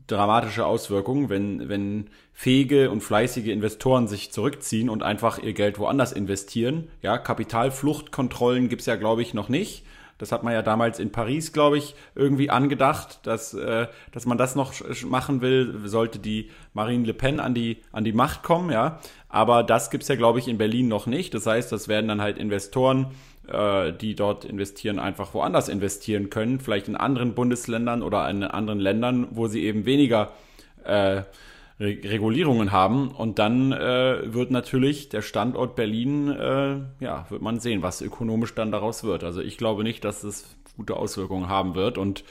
dramatische 0.08 0.66
Auswirkungen, 0.66 1.30
wenn, 1.30 1.70
wenn 1.70 2.10
fähige 2.34 2.90
und 2.90 3.02
fleißige 3.02 3.48
Investoren 3.48 4.08
sich 4.08 4.32
zurückziehen 4.32 4.90
und 4.90 5.04
einfach 5.04 5.40
ihr 5.40 5.54
Geld 5.54 5.80
woanders 5.80 6.12
investieren. 6.12 6.90
Ja, 7.02 7.18
Kapitalfluchtkontrollen 7.18 8.70
gibt's 8.70 8.86
ja, 8.86 8.96
glaube 8.96 9.22
ich, 9.22 9.34
noch 9.34 9.50
nicht. 9.50 9.86
Das 10.22 10.32
hat 10.32 10.44
man 10.44 10.54
ja 10.54 10.62
damals 10.62 11.00
in 11.00 11.12
Paris, 11.12 11.52
glaube 11.52 11.80
ich, 11.80 11.96
irgendwie 12.14 12.52
angedacht, 12.52 13.22
dass, 13.24 13.56
äh, 13.56 13.88
dass 14.12 14.28
man 14.28 14.38
das 14.38 14.56
noch 14.56 14.72
machen 15.04 15.42
will, 15.42 15.82
sollte 15.86 16.20
die 16.20 16.52
Marine 16.74 17.08
Le 17.08 17.16
Pen 17.16 17.40
an 17.40 17.56
die, 17.56 17.78
an 17.92 18.04
die 18.04 18.14
Macht 18.14 18.44
kommen, 18.44 18.70
ja. 18.70 19.00
Aber 19.30 19.64
das 19.64 19.90
gibt's 19.90 20.10
ja, 20.10 20.16
glaube 20.16 20.38
ich, 20.38 20.48
in 20.48 20.60
Berlin 20.60 20.88
noch 20.88 21.08
nicht. 21.08 21.34
Das 21.34 21.48
heißt, 21.48 21.72
das 21.72 21.88
werden 21.88 22.08
dann 22.08 22.22
halt 22.22 22.38
Investoren 22.38 23.08
äh, 23.52 23.94
die 23.94 24.16
dort 24.16 24.46
investieren, 24.46 25.00
einfach 25.00 25.34
woanders 25.34 25.70
investieren 25.70 26.30
können, 26.30 26.60
vielleicht 26.60 26.88
in 26.88 26.96
anderen 26.96 27.34
Bundesländern 27.34 28.04
oder 28.04 28.30
in 28.30 28.44
anderen 28.44 28.80
Ländern, 28.80 29.28
wo 29.32 29.48
sie 29.48 29.64
eben 29.64 29.86
weniger 29.86 30.32
äh, 30.84 31.24
Re 31.80 31.98
Regulierungen 32.04 32.72
haben. 32.72 33.10
Und 33.10 33.40
dann 33.40 33.72
äh, 33.72 34.34
wird 34.34 34.52
natürlich 34.52 35.10
der 35.10 35.22
Standort 35.22 35.76
Berlin, 35.76 36.30
äh, 36.30 36.78
ja, 37.04 37.26
wird 37.30 37.42
man 37.42 37.60
sehen, 37.60 37.82
was 37.82 38.02
ökonomisch 38.02 38.54
dann 38.56 38.72
daraus 38.72 39.04
wird. 39.04 39.24
Also 39.24 39.42
ich 39.42 39.58
glaube 39.58 39.84
nicht, 39.84 40.06
dass 40.06 40.24
es 40.24 40.56
gute 40.78 40.96
Auswirkungen 40.96 41.50
haben 41.50 41.76
wird. 41.76 41.98
Und 41.98 42.24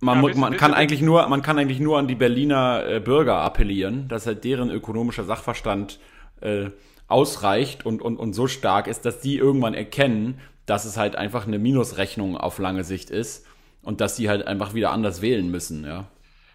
man, 0.00 0.24
ja, 0.24 0.34
man 0.36 0.56
kann 0.56 0.74
eigentlich 0.74 1.02
nur, 1.02 1.28
man 1.28 1.42
kann 1.42 1.58
eigentlich 1.58 1.80
nur 1.80 1.98
an 1.98 2.08
die 2.08 2.14
Berliner 2.14 2.84
äh, 2.86 3.00
Bürger 3.00 3.36
appellieren, 3.36 4.08
dass 4.08 4.26
halt 4.26 4.42
deren 4.44 4.70
ökonomischer 4.70 5.24
Sachverstand 5.24 6.00
äh, 6.40 6.70
ausreicht 7.12 7.86
und, 7.86 8.02
und, 8.02 8.16
und 8.16 8.32
so 8.32 8.46
stark 8.46 8.86
ist, 8.86 9.04
dass 9.04 9.20
die 9.20 9.36
irgendwann 9.36 9.74
erkennen, 9.74 10.40
dass 10.66 10.84
es 10.84 10.96
halt 10.96 11.16
einfach 11.16 11.46
eine 11.46 11.58
Minusrechnung 11.58 12.36
auf 12.36 12.58
lange 12.58 12.84
Sicht 12.84 13.10
ist 13.10 13.46
und 13.82 14.00
dass 14.00 14.16
sie 14.16 14.28
halt 14.28 14.46
einfach 14.46 14.74
wieder 14.74 14.90
anders 14.90 15.22
wählen 15.22 15.50
müssen, 15.50 15.84
ja. 15.84 16.06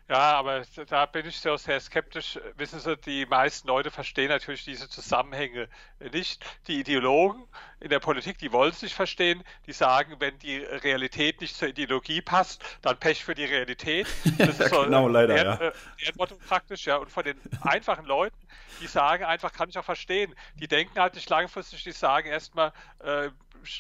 Ja, 0.10 0.38
aber 0.38 0.64
da 0.88 1.06
bin 1.06 1.26
ich 1.26 1.38
so 1.38 1.58
sehr 1.58 1.82
skeptisch. 1.82 2.40
Wissen 2.56 2.80
Sie, 2.80 2.96
die 2.96 3.26
meisten 3.26 3.68
Leute 3.68 3.92
verstehen 3.92 4.30
natürlich 4.30 4.64
diese 4.64 4.88
Zusammenhänge 4.88 5.68
nicht. 6.14 6.46
Die 6.68 6.80
Ideologen 6.80 7.46
in 7.82 7.90
der 7.90 8.00
Politik, 8.00 8.38
die 8.38 8.54
wollen 8.54 8.72
es 8.72 8.82
nicht 8.82 8.96
verstehen. 8.96 9.44
Die 9.66 9.74
sagen, 9.74 10.16
wenn 10.20 10.40
die 10.40 10.60
Realität 10.60 11.42
nicht 11.42 11.58
zur 11.58 11.68
Ideologie 11.68 12.22
passt, 12.22 12.64
dann 12.82 12.98
Pech 12.98 13.26
für 13.26 13.36
die 13.36 13.46
Realität. 13.46 14.08
Das 14.38 14.60
ist 14.60 14.70
so 14.70 14.84
genau, 14.84 15.08
leider, 15.08 15.36
Erd, 15.36 15.62
ja. 15.62 15.72
Erdmotto 16.06 16.36
äh, 16.36 16.48
praktisch, 16.48 16.86
ja. 16.86 16.98
Und 16.98 17.10
von 17.12 17.24
den 17.24 17.40
einfachen 17.62 18.06
Leuten, 18.06 18.38
die 18.80 18.88
sagen 18.88 19.26
einfach, 19.26 19.52
kann 19.52 19.68
ich 19.68 19.78
auch 19.78 19.84
verstehen. 19.84 20.34
Die 20.60 20.68
denken 20.68 21.00
halt 21.00 21.16
nicht 21.16 21.30
langfristig, 21.30 21.84
die 21.84 21.92
sagen 21.92 22.30
erstmal, 22.30 22.72
äh, 23.00 23.30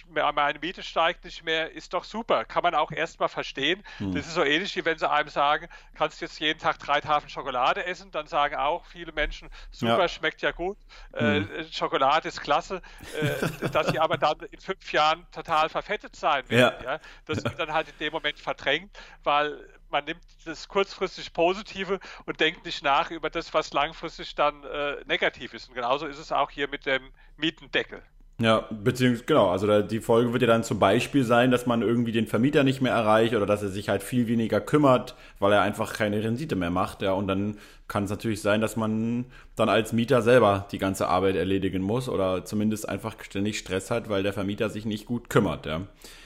meine 0.07 0.59
Miete 0.59 0.83
steigt 0.83 1.25
nicht 1.25 1.43
mehr, 1.43 1.71
ist 1.71 1.93
doch 1.93 2.03
super. 2.03 2.45
Kann 2.45 2.63
man 2.63 2.75
auch 2.75 2.91
erstmal 2.91 3.29
verstehen. 3.29 3.83
Hm. 3.97 4.13
Das 4.13 4.27
ist 4.27 4.33
so 4.33 4.43
ähnlich, 4.43 4.75
wie 4.75 4.85
wenn 4.85 4.97
sie 4.97 5.09
einem 5.09 5.29
sagen, 5.29 5.67
kannst 5.95 6.21
jetzt 6.21 6.39
jeden 6.39 6.59
Tag 6.59 6.79
drei 6.79 7.01
Tafeln 7.01 7.29
Schokolade 7.29 7.85
essen, 7.85 8.11
dann 8.11 8.27
sagen 8.27 8.55
auch 8.55 8.85
viele 8.85 9.11
Menschen, 9.11 9.49
super, 9.71 9.99
ja. 9.99 10.07
schmeckt 10.07 10.41
ja 10.41 10.51
gut, 10.51 10.77
äh, 11.13 11.19
hm. 11.19 11.51
äh, 11.51 11.63
Schokolade 11.71 12.27
ist 12.27 12.41
klasse, 12.41 12.81
äh, 13.19 13.67
dass 13.71 13.87
sie 13.87 13.99
aber 13.99 14.17
dann 14.17 14.39
in 14.51 14.59
fünf 14.59 14.91
Jahren 14.91 15.25
total 15.31 15.69
verfettet 15.69 16.15
sein 16.15 16.49
werden. 16.49 16.83
Ja. 16.83 16.93
ja? 16.93 16.99
Das 17.25 17.43
wird 17.43 17.59
dann 17.59 17.73
halt 17.73 17.89
in 17.89 17.97
dem 17.99 18.13
Moment 18.13 18.39
verdrängt, 18.39 18.97
weil 19.23 19.67
man 19.89 20.05
nimmt 20.05 20.23
das 20.45 20.67
kurzfristig 20.67 21.33
Positive 21.33 21.99
und 22.25 22.39
denkt 22.39 22.65
nicht 22.65 22.83
nach 22.83 23.11
über 23.11 23.29
das, 23.29 23.53
was 23.53 23.73
langfristig 23.73 24.35
dann 24.35 24.63
äh, 24.63 25.03
negativ 25.05 25.53
ist. 25.53 25.69
Und 25.69 25.75
genauso 25.75 26.07
ist 26.07 26.17
es 26.17 26.31
auch 26.31 26.49
hier 26.49 26.67
mit 26.67 26.85
dem 26.85 27.11
Mietendeckel. 27.37 28.03
Ja, 28.39 28.67
beziehungsweise, 28.69 29.25
genau, 29.25 29.49
also 29.49 29.81
die 29.81 29.99
Folge 29.99 30.31
wird 30.31 30.43
ja 30.43 30.47
dann 30.47 30.63
zum 30.63 30.77
Beispiel 30.77 31.23
sein, 31.23 31.49
dass 31.49 31.65
man 31.65 31.81
irgendwie 31.81 32.11
den 32.11 32.27
Vermieter 32.27 32.63
nicht 32.63 32.81
mehr 32.81 32.93
erreicht 32.93 33.33
oder 33.33 33.47
dass 33.47 33.63
er 33.63 33.69
sich 33.69 33.89
halt 33.89 34.03
viel 34.03 34.27
weniger 34.27 34.61
kümmert, 34.61 35.15
weil 35.39 35.53
er 35.53 35.61
einfach 35.63 35.93
keine 35.93 36.21
Rendite 36.23 36.55
mehr 36.55 36.69
macht, 36.69 37.01
ja, 37.01 37.13
und 37.13 37.27
dann 37.27 37.57
kann 37.87 38.03
es 38.03 38.11
natürlich 38.11 38.43
sein, 38.43 38.61
dass 38.61 38.75
man 38.75 39.25
dann 39.55 39.69
als 39.69 39.91
Mieter 39.91 40.21
selber 40.21 40.67
die 40.71 40.77
ganze 40.77 41.07
Arbeit 41.07 41.35
erledigen 41.35 41.81
muss 41.81 42.09
oder 42.09 42.45
zumindest 42.45 42.87
einfach 42.87 43.15
ständig 43.23 43.57
Stress 43.57 43.89
hat, 43.89 44.07
weil 44.07 44.21
der 44.21 44.33
Vermieter 44.33 44.69
sich 44.69 44.85
nicht 44.85 45.07
gut 45.07 45.31
kümmert, 45.31 45.65
ja. 45.65 45.81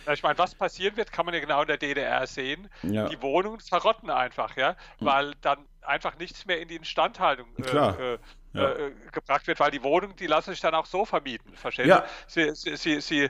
ja 0.05 0.13
ich 0.13 0.21
meine, 0.21 0.37
was 0.37 0.53
passieren 0.53 0.97
wird, 0.97 1.13
kann 1.13 1.25
man 1.25 1.33
ja 1.33 1.39
genau 1.39 1.61
in 1.61 1.67
der 1.67 1.77
DDR 1.77 2.27
sehen. 2.27 2.67
Ja. 2.83 3.07
Die 3.07 3.21
Wohnungen 3.21 3.61
verrotten 3.61 4.09
einfach, 4.09 4.57
ja, 4.57 4.75
hm. 4.97 5.07
weil 5.07 5.31
dann 5.39 5.59
einfach 5.81 6.17
nichts 6.17 6.45
mehr 6.45 6.59
in 6.61 6.67
die 6.67 6.75
Instandhaltung 6.75 7.47
äh, 7.57 8.13
äh, 8.13 8.17
ja. 8.53 8.71
äh, 8.71 8.91
gebracht 9.11 9.47
wird, 9.47 9.59
weil 9.59 9.71
die 9.71 9.83
Wohnungen, 9.83 10.15
die 10.15 10.27
lassen 10.27 10.51
sich 10.51 10.59
dann 10.59 10.73
auch 10.75 10.85
so 10.85 11.05
vermieten. 11.05 11.55
Verstehen 11.55 11.87
ja. 11.87 12.05
Sie? 12.27 12.53
Sie, 12.53 12.75
Sie, 12.75 13.01
Sie, 13.01 13.23
äh, 13.23 13.29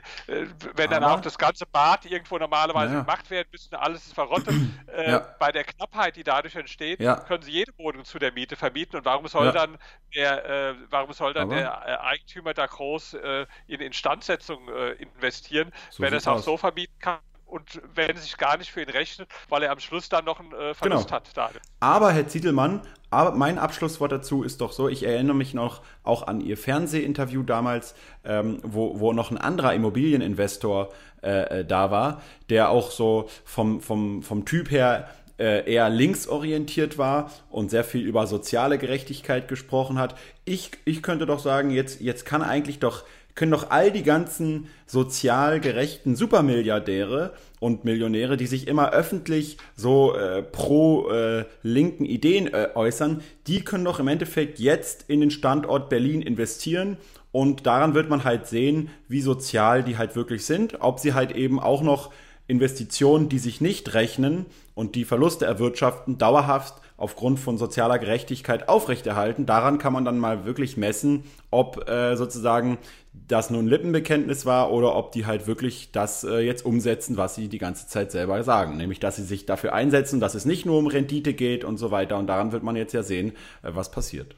wenn 0.74 0.90
dann 0.90 1.04
auch 1.04 1.20
das 1.20 1.38
ganze 1.38 1.66
Bad 1.66 2.06
irgendwo 2.06 2.38
normalerweise 2.38 2.94
ja. 2.94 3.00
gemacht 3.00 3.30
werden 3.30 3.48
müsste, 3.52 3.78
alles 3.78 4.06
ist 4.06 4.14
verrottet. 4.14 4.54
Äh, 4.92 5.20
bei 5.38 5.52
der 5.52 5.64
Knappheit, 5.64 6.16
die 6.16 6.22
dadurch 6.22 6.54
entsteht, 6.54 6.98
können 6.98 7.42
Sie 7.42 7.50
jede 7.50 7.72
Wohnung 7.78 8.04
zu 8.04 8.18
der 8.18 8.30
Miete 8.32 8.56
vermieten. 8.56 8.98
Und 8.98 9.04
warum 9.06 9.26
soll 9.26 9.50
dann 9.52 9.78
der, 10.14 10.44
äh, 10.44 10.74
warum 10.90 11.12
soll 11.12 11.32
dann 11.32 11.48
der 11.48 11.82
äh, 11.86 11.96
Eigentümer 11.96 12.52
da 12.52 12.66
groß 12.66 13.14
äh, 13.14 13.46
in 13.68 13.80
Instandsetzung 13.80 14.68
investieren, 14.98 15.72
so 15.88 16.02
wenn 16.02 16.12
er 16.12 16.18
es 16.18 16.28
auch 16.28 16.36
aus. 16.36 16.44
so 16.44 16.56
vermieten 16.56 16.98
kann? 16.98 17.18
und 17.52 17.82
wenn 17.94 18.16
sich 18.16 18.38
gar 18.38 18.56
nicht 18.56 18.72
für 18.72 18.80
ihn 18.80 18.88
rechnet, 18.88 19.28
weil 19.50 19.62
er 19.62 19.72
am 19.72 19.78
Schluss 19.78 20.08
dann 20.08 20.24
noch 20.24 20.40
einen 20.40 20.52
äh, 20.52 20.74
Verlust 20.74 21.08
genau. 21.08 21.16
hat. 21.16 21.36
Da. 21.36 21.50
Aber 21.80 22.10
Herr 22.10 22.26
Zietelmann, 22.26 22.80
aber 23.12 23.32
mein 23.32 23.58
Abschlusswort 23.58 24.12
dazu 24.12 24.42
ist 24.42 24.60
doch 24.60 24.72
so, 24.72 24.88
ich 24.88 25.04
erinnere 25.04 25.36
mich 25.36 25.54
noch 25.54 25.82
auch 26.02 26.26
an 26.26 26.40
Ihr 26.40 26.56
Fernsehinterview 26.56 27.42
damals, 27.42 27.94
ähm, 28.24 28.58
wo, 28.62 29.00
wo 29.00 29.12
noch 29.12 29.30
ein 29.30 29.38
anderer 29.38 29.74
Immobilieninvestor 29.74 30.88
äh, 31.22 31.60
äh 31.60 31.64
da 31.64 31.90
war, 31.90 32.22
der 32.48 32.70
auch 32.70 32.90
so 32.90 33.28
vom, 33.44 33.80
vom, 33.80 34.22
vom 34.22 34.44
Typ 34.44 34.70
her 34.70 35.08
äh, 35.38 35.70
eher 35.70 35.90
linksorientiert 35.90 36.98
war 36.98 37.30
und 37.50 37.70
sehr 37.70 37.84
viel 37.84 38.06
über 38.06 38.26
soziale 38.26 38.78
Gerechtigkeit 38.78 39.48
gesprochen 39.48 39.98
hat. 39.98 40.14
Ich, 40.44 40.70
ich 40.84 41.02
könnte 41.02 41.26
doch 41.26 41.40
sagen, 41.40 41.70
jetzt, 41.70 42.00
jetzt 42.00 42.24
kann 42.24 42.42
eigentlich 42.42 42.78
doch 42.78 43.04
können 43.34 43.52
doch 43.52 43.70
all 43.70 43.90
die 43.90 44.02
ganzen 44.02 44.68
sozial 44.86 45.60
gerechten 45.60 46.16
Supermilliardäre 46.16 47.32
und 47.60 47.84
Millionäre, 47.84 48.36
die 48.36 48.46
sich 48.46 48.68
immer 48.68 48.90
öffentlich 48.90 49.56
so 49.76 50.14
äh, 50.14 50.42
pro 50.42 51.10
äh, 51.10 51.44
linken 51.62 52.04
Ideen 52.04 52.52
äh, 52.52 52.70
äußern, 52.74 53.22
die 53.46 53.64
können 53.64 53.84
doch 53.84 54.00
im 54.00 54.08
Endeffekt 54.08 54.58
jetzt 54.58 55.04
in 55.08 55.20
den 55.20 55.30
Standort 55.30 55.88
Berlin 55.88 56.22
investieren 56.22 56.96
und 57.30 57.66
daran 57.66 57.94
wird 57.94 58.10
man 58.10 58.24
halt 58.24 58.46
sehen, 58.46 58.90
wie 59.08 59.22
sozial 59.22 59.82
die 59.82 59.96
halt 59.96 60.14
wirklich 60.16 60.44
sind, 60.44 60.80
ob 60.80 61.00
sie 61.00 61.14
halt 61.14 61.32
eben 61.32 61.58
auch 61.58 61.82
noch 61.82 62.12
Investitionen, 62.46 63.30
die 63.30 63.38
sich 63.38 63.60
nicht 63.60 63.94
rechnen 63.94 64.44
und 64.74 64.94
die 64.94 65.06
Verluste 65.06 65.46
erwirtschaften, 65.46 66.18
dauerhaft 66.18 66.74
aufgrund 67.02 67.40
von 67.40 67.58
sozialer 67.58 67.98
Gerechtigkeit 67.98 68.68
aufrechterhalten. 68.68 69.44
Daran 69.44 69.78
kann 69.78 69.92
man 69.92 70.04
dann 70.04 70.18
mal 70.18 70.44
wirklich 70.44 70.76
messen, 70.76 71.24
ob 71.50 71.88
äh, 71.88 72.14
sozusagen 72.14 72.78
das 73.12 73.50
nur 73.50 73.60
ein 73.60 73.66
Lippenbekenntnis 73.66 74.46
war 74.46 74.72
oder 74.72 74.94
ob 74.94 75.10
die 75.10 75.26
halt 75.26 75.48
wirklich 75.48 75.90
das 75.90 76.22
äh, 76.22 76.38
jetzt 76.38 76.64
umsetzen, 76.64 77.16
was 77.16 77.34
sie 77.34 77.48
die 77.48 77.58
ganze 77.58 77.88
Zeit 77.88 78.12
selber 78.12 78.44
sagen. 78.44 78.76
Nämlich, 78.76 79.00
dass 79.00 79.16
sie 79.16 79.24
sich 79.24 79.46
dafür 79.46 79.72
einsetzen, 79.72 80.20
dass 80.20 80.36
es 80.36 80.44
nicht 80.44 80.64
nur 80.64 80.78
um 80.78 80.86
Rendite 80.86 81.34
geht 81.34 81.64
und 81.64 81.76
so 81.76 81.90
weiter. 81.90 82.18
Und 82.18 82.28
daran 82.28 82.52
wird 82.52 82.62
man 82.62 82.76
jetzt 82.76 82.94
ja 82.94 83.02
sehen, 83.02 83.32
äh, 83.62 83.70
was 83.74 83.90
passiert. 83.90 84.36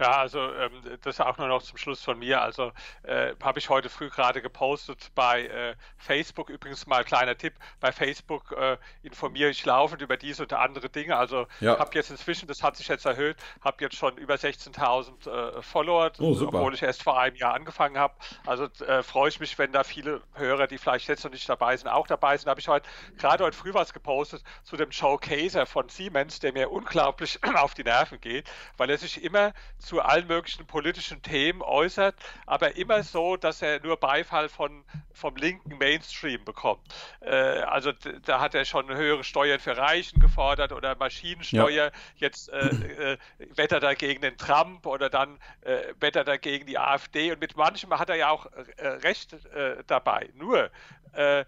Ja, 0.00 0.12
also 0.12 0.40
ähm, 0.54 0.72
das 1.02 1.20
auch 1.20 1.36
nur 1.36 1.46
noch 1.48 1.62
zum 1.62 1.76
Schluss 1.76 2.02
von 2.02 2.18
mir. 2.18 2.40
Also 2.40 2.72
äh, 3.02 3.34
habe 3.42 3.58
ich 3.58 3.68
heute 3.68 3.90
früh 3.90 4.08
gerade 4.08 4.40
gepostet 4.40 5.10
bei 5.14 5.44
äh, 5.46 5.74
Facebook. 5.98 6.48
Übrigens 6.48 6.86
mal 6.86 7.04
kleiner 7.04 7.36
Tipp: 7.36 7.52
Bei 7.80 7.92
Facebook 7.92 8.52
äh, 8.52 8.78
informiere 9.02 9.50
ich 9.50 9.62
laufend 9.66 10.00
über 10.00 10.16
diese 10.16 10.44
und 10.44 10.54
andere 10.54 10.88
Dinge. 10.88 11.18
Also 11.18 11.46
ja. 11.60 11.78
habe 11.78 11.90
jetzt 11.94 12.10
inzwischen, 12.10 12.48
das 12.48 12.62
hat 12.62 12.78
sich 12.78 12.88
jetzt 12.88 13.04
erhöht, 13.04 13.36
habe 13.60 13.76
jetzt 13.84 13.96
schon 13.96 14.16
über 14.16 14.36
16.000 14.36 15.58
äh, 15.58 15.62
Follower, 15.62 16.10
oh, 16.18 16.34
obwohl 16.46 16.72
ich 16.72 16.82
erst 16.82 17.02
vor 17.02 17.20
einem 17.20 17.36
Jahr 17.36 17.52
angefangen 17.52 17.98
habe. 17.98 18.14
Also 18.46 18.68
äh, 18.86 19.02
freue 19.02 19.28
ich 19.28 19.38
mich, 19.38 19.58
wenn 19.58 19.72
da 19.72 19.84
viele 19.84 20.22
Hörer, 20.32 20.66
die 20.66 20.78
vielleicht 20.78 21.08
jetzt 21.08 21.24
noch 21.24 21.30
nicht 21.30 21.46
dabei 21.46 21.76
sind, 21.76 21.88
auch 21.88 22.06
dabei 22.06 22.38
sind. 22.38 22.48
Habe 22.48 22.60
ich 22.60 22.68
heute 22.68 22.88
gerade 23.18 23.44
heute 23.44 23.56
früh 23.56 23.74
was 23.74 23.92
gepostet 23.92 24.42
zu 24.62 24.78
dem 24.78 24.88
Joe 24.88 25.18
Kaser 25.18 25.66
von 25.66 25.90
Siemens, 25.90 26.38
der 26.40 26.54
mir 26.54 26.70
unglaublich 26.70 27.38
auf 27.54 27.74
die 27.74 27.84
Nerven 27.84 28.18
geht, 28.18 28.50
weil 28.78 28.88
er 28.88 28.96
sich 28.96 29.22
immer 29.22 29.52
zu 29.78 29.89
allen 29.98 30.26
möglichen 30.28 30.66
politischen 30.66 31.22
Themen 31.22 31.62
äußert, 31.62 32.14
aber 32.46 32.76
immer 32.76 33.02
so, 33.02 33.36
dass 33.36 33.62
er 33.62 33.80
nur 33.80 33.96
Beifall 33.96 34.48
von, 34.48 34.84
vom 35.12 35.36
linken 35.36 35.78
Mainstream 35.78 36.44
bekommt. 36.44 36.80
Äh, 37.20 37.34
also 37.34 37.92
da 38.24 38.40
hat 38.40 38.54
er 38.54 38.64
schon 38.64 38.88
höhere 38.88 39.24
Steuern 39.24 39.58
für 39.58 39.76
Reichen 39.76 40.20
gefordert 40.20 40.72
oder 40.72 40.96
Maschinensteuer. 40.96 41.86
Ja. 41.86 41.90
Jetzt 42.16 42.48
äh, 42.50 42.68
äh, 43.12 43.18
wettert 43.56 43.82
er 43.82 43.94
gegen 43.94 44.20
den 44.20 44.36
Trump 44.36 44.86
oder 44.86 45.10
dann 45.10 45.38
äh, 45.62 45.94
wettert 45.98 46.28
er 46.28 46.38
gegen 46.38 46.66
die 46.66 46.78
AfD 46.78 47.32
und 47.32 47.40
mit 47.40 47.56
manchem 47.56 47.90
hat 47.98 48.10
er 48.10 48.16
ja 48.16 48.30
auch 48.30 48.46
äh, 48.76 48.86
recht 48.86 49.32
äh, 49.32 49.82
dabei. 49.86 50.30
Nur 50.34 50.70
äh, 51.12 51.44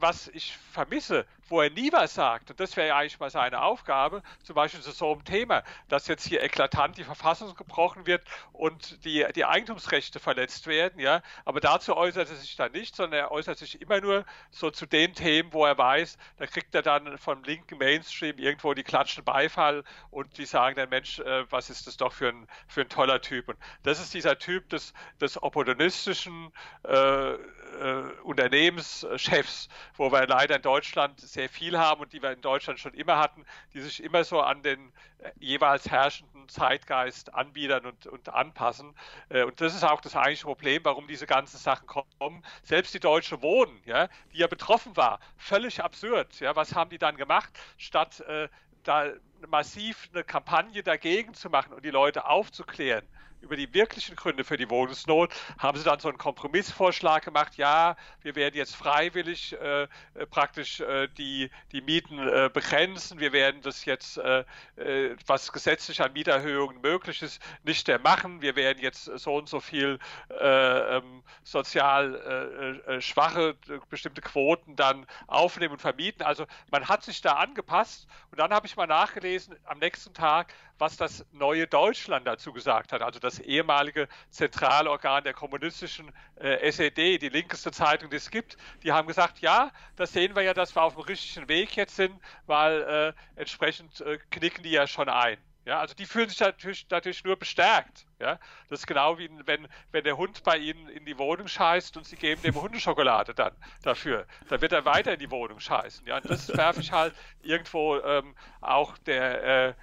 was 0.00 0.28
ich 0.28 0.56
vermisse, 0.72 1.26
wo 1.48 1.60
er 1.60 1.70
nie 1.70 1.90
was 1.92 2.14
sagt, 2.14 2.50
und 2.50 2.60
das 2.60 2.76
wäre 2.76 2.88
ja 2.88 2.96
eigentlich 2.98 3.18
mal 3.18 3.30
seine 3.30 3.62
Aufgabe, 3.62 4.22
zum 4.42 4.54
Beispiel 4.54 4.80
zu 4.80 4.90
so 4.92 5.12
einem 5.12 5.24
Thema, 5.24 5.62
dass 5.88 6.06
jetzt 6.06 6.26
hier 6.26 6.42
eklatant 6.42 6.98
die 6.98 7.04
Verfassung 7.04 7.54
gebrochen 7.54 8.06
wird 8.06 8.22
und 8.52 9.04
die, 9.04 9.26
die 9.34 9.44
Eigentumsrechte 9.44 10.20
verletzt 10.20 10.66
werden, 10.66 11.00
ja, 11.00 11.22
aber 11.44 11.60
dazu 11.60 11.96
äußert 11.96 12.28
er 12.28 12.36
sich 12.36 12.56
dann 12.56 12.72
nicht, 12.72 12.94
sondern 12.94 13.20
er 13.20 13.30
äußert 13.30 13.58
sich 13.58 13.80
immer 13.80 14.00
nur 14.00 14.24
so 14.50 14.70
zu 14.70 14.86
den 14.86 15.14
Themen, 15.14 15.52
wo 15.52 15.64
er 15.64 15.76
weiß, 15.76 16.18
da 16.36 16.46
kriegt 16.46 16.74
er 16.74 16.82
dann 16.82 17.18
vom 17.18 17.42
linken 17.44 17.78
Mainstream 17.78 18.38
irgendwo 18.38 18.74
die 18.74 18.84
klatschen 18.84 19.24
Beifall 19.24 19.84
und 20.10 20.38
die 20.38 20.46
sagen 20.46 20.76
dann, 20.76 20.90
Mensch, 20.90 21.18
äh, 21.20 21.50
was 21.50 21.70
ist 21.70 21.86
das 21.86 21.96
doch 21.96 22.12
für 22.12 22.28
ein, 22.28 22.46
für 22.66 22.82
ein 22.82 22.88
toller 22.88 23.20
Typ. 23.20 23.48
Und 23.48 23.58
das 23.82 24.00
ist 24.00 24.14
dieser 24.14 24.38
Typ 24.38 24.68
des, 24.68 24.92
des 25.20 25.42
opportunistischen 25.42 26.52
äh, 26.84 27.34
äh, 27.80 28.20
Unternehmenschefs, 28.22 29.68
wo 29.96 30.10
wir 30.12 30.26
leider 30.26 30.56
in 30.56 30.62
Deutschland 30.62 31.20
sehr 31.20 31.48
viel 31.48 31.78
haben 31.78 32.00
und 32.00 32.12
die 32.12 32.22
wir 32.22 32.32
in 32.32 32.40
Deutschland 32.40 32.78
schon 32.78 32.94
immer 32.94 33.18
hatten, 33.18 33.44
die 33.74 33.80
sich 33.80 34.02
immer 34.02 34.24
so 34.24 34.40
an 34.40 34.62
den 34.62 34.92
äh, 35.18 35.30
jeweils 35.38 35.88
herrschenden 35.90 36.48
Zeitgeist 36.48 37.34
anbiedern 37.34 37.86
und, 37.86 38.06
und 38.06 38.28
anpassen. 38.28 38.94
Äh, 39.28 39.44
und 39.44 39.60
das 39.60 39.74
ist 39.74 39.84
auch 39.84 40.00
das 40.00 40.16
eigentliche 40.16 40.46
Problem, 40.46 40.84
warum 40.84 41.06
diese 41.06 41.26
ganzen 41.26 41.58
Sachen 41.58 41.86
kommen. 41.86 42.42
Selbst 42.62 42.94
die 42.94 43.00
Deutsche 43.00 43.42
Wohnen, 43.42 43.80
ja, 43.84 44.08
die 44.32 44.38
ja 44.38 44.46
betroffen 44.46 44.96
war, 44.96 45.20
völlig 45.36 45.82
absurd. 45.82 46.40
Ja, 46.40 46.56
was 46.56 46.74
haben 46.74 46.90
die 46.90 46.98
dann 46.98 47.16
gemacht? 47.16 47.50
Statt 47.76 48.20
äh, 48.20 48.48
da 48.82 49.12
massiv 49.48 50.08
eine 50.12 50.24
Kampagne 50.24 50.82
dagegen 50.82 51.34
zu 51.34 51.50
machen 51.50 51.72
und 51.72 51.84
die 51.84 51.90
Leute 51.90 52.26
aufzuklären, 52.26 53.06
über 53.40 53.56
die 53.56 53.72
wirklichen 53.74 54.16
Gründe 54.16 54.44
für 54.44 54.56
die 54.56 54.68
Wohnungsnot, 54.70 55.32
haben 55.58 55.78
sie 55.78 55.84
dann 55.84 56.00
so 56.00 56.08
einen 56.08 56.18
Kompromissvorschlag 56.18 57.24
gemacht, 57.24 57.56
ja, 57.56 57.96
wir 58.22 58.34
werden 58.36 58.56
jetzt 58.56 58.76
freiwillig 58.76 59.56
äh, 59.60 59.82
äh, 59.82 59.88
praktisch 60.30 60.80
äh, 60.80 61.08
die, 61.16 61.50
die 61.72 61.80
Mieten 61.80 62.18
äh, 62.18 62.50
begrenzen, 62.52 63.20
wir 63.20 63.32
werden 63.32 63.60
das 63.62 63.84
jetzt, 63.84 64.18
äh, 64.18 64.44
äh, 64.76 65.16
was 65.26 65.52
gesetzlich 65.52 66.02
an 66.02 66.12
Mieterhöhungen 66.12 66.80
möglich 66.80 67.22
ist, 67.22 67.40
nicht 67.64 67.86
mehr 67.88 67.98
machen, 67.98 68.42
wir 68.42 68.56
werden 68.56 68.78
jetzt 68.80 69.04
so 69.04 69.34
und 69.34 69.48
so 69.48 69.60
viel 69.60 69.98
ähm, 70.40 71.22
sozial 71.42 72.98
schwache 73.00 73.56
bestimmte 73.88 74.20
Quoten 74.20 74.76
dann 74.76 75.06
aufnehmen 75.26 75.72
und 75.72 75.80
vermieten. 75.80 76.22
Also 76.22 76.46
man 76.70 76.88
hat 76.88 77.02
sich 77.02 77.20
da 77.20 77.34
angepasst. 77.34 78.06
Und 78.30 78.38
dann 78.38 78.52
habe 78.52 78.66
ich 78.66 78.76
mal 78.76 78.86
nachgelesen 78.86 79.56
am 79.64 79.78
nächsten 79.78 80.12
Tag, 80.14 80.52
was 80.78 80.96
das 80.96 81.26
neue 81.32 81.66
Deutschland 81.66 82.26
dazu 82.26 82.52
gesagt 82.52 82.92
hat, 82.92 83.02
also 83.02 83.18
das 83.18 83.38
ehemalige 83.40 84.08
Zentralorgan 84.30 85.24
der 85.24 85.34
kommunistischen 85.34 86.12
äh, 86.36 86.70
SED, 86.70 87.18
die 87.18 87.28
linkeste 87.28 87.70
Zeitung, 87.72 88.10
die 88.10 88.16
es 88.16 88.30
gibt. 88.30 88.56
Die 88.82 88.92
haben 88.92 89.08
gesagt, 89.08 89.40
ja, 89.40 89.70
da 89.96 90.06
sehen 90.06 90.34
wir 90.36 90.42
ja, 90.42 90.54
dass 90.54 90.74
wir 90.74 90.82
auf 90.82 90.94
dem 90.94 91.02
richtigen 91.02 91.48
Weg 91.48 91.76
jetzt 91.76 91.96
sind, 91.96 92.14
weil 92.46 93.14
äh, 93.36 93.40
entsprechend 93.40 94.00
äh, 94.00 94.18
knicken 94.30 94.62
die 94.62 94.70
ja 94.70 94.86
schon 94.86 95.08
ein. 95.08 95.38
Ja, 95.68 95.80
also 95.80 95.94
die 95.94 96.06
fühlen 96.06 96.30
sich 96.30 96.40
natürlich, 96.40 96.86
natürlich 96.88 97.22
nur 97.24 97.36
bestärkt. 97.36 98.06
Ja, 98.18 98.38
das 98.70 98.80
ist 98.80 98.86
genau 98.86 99.18
wie 99.18 99.28
wenn, 99.44 99.68
wenn 99.92 100.02
der 100.02 100.16
Hund 100.16 100.42
bei 100.42 100.56
ihnen 100.56 100.88
in 100.88 101.04
die 101.04 101.18
Wohnung 101.18 101.46
scheißt 101.46 101.98
und 101.98 102.06
sie 102.06 102.16
geben 102.16 102.40
dem 102.40 102.54
Hundeschokolade 102.54 103.34
dann 103.34 103.52
dafür. 103.82 104.26
Dann 104.48 104.62
wird 104.62 104.72
er 104.72 104.86
weiter 104.86 105.12
in 105.12 105.18
die 105.18 105.30
Wohnung 105.30 105.60
scheißen. 105.60 106.06
Ja, 106.06 106.16
und 106.16 106.30
das 106.30 106.48
werfe 106.56 106.80
ich 106.80 106.90
halt 106.90 107.14
irgendwo 107.42 107.98
ähm, 107.98 108.34
auch 108.62 108.96
der, 108.96 109.44
äh, 109.68 109.74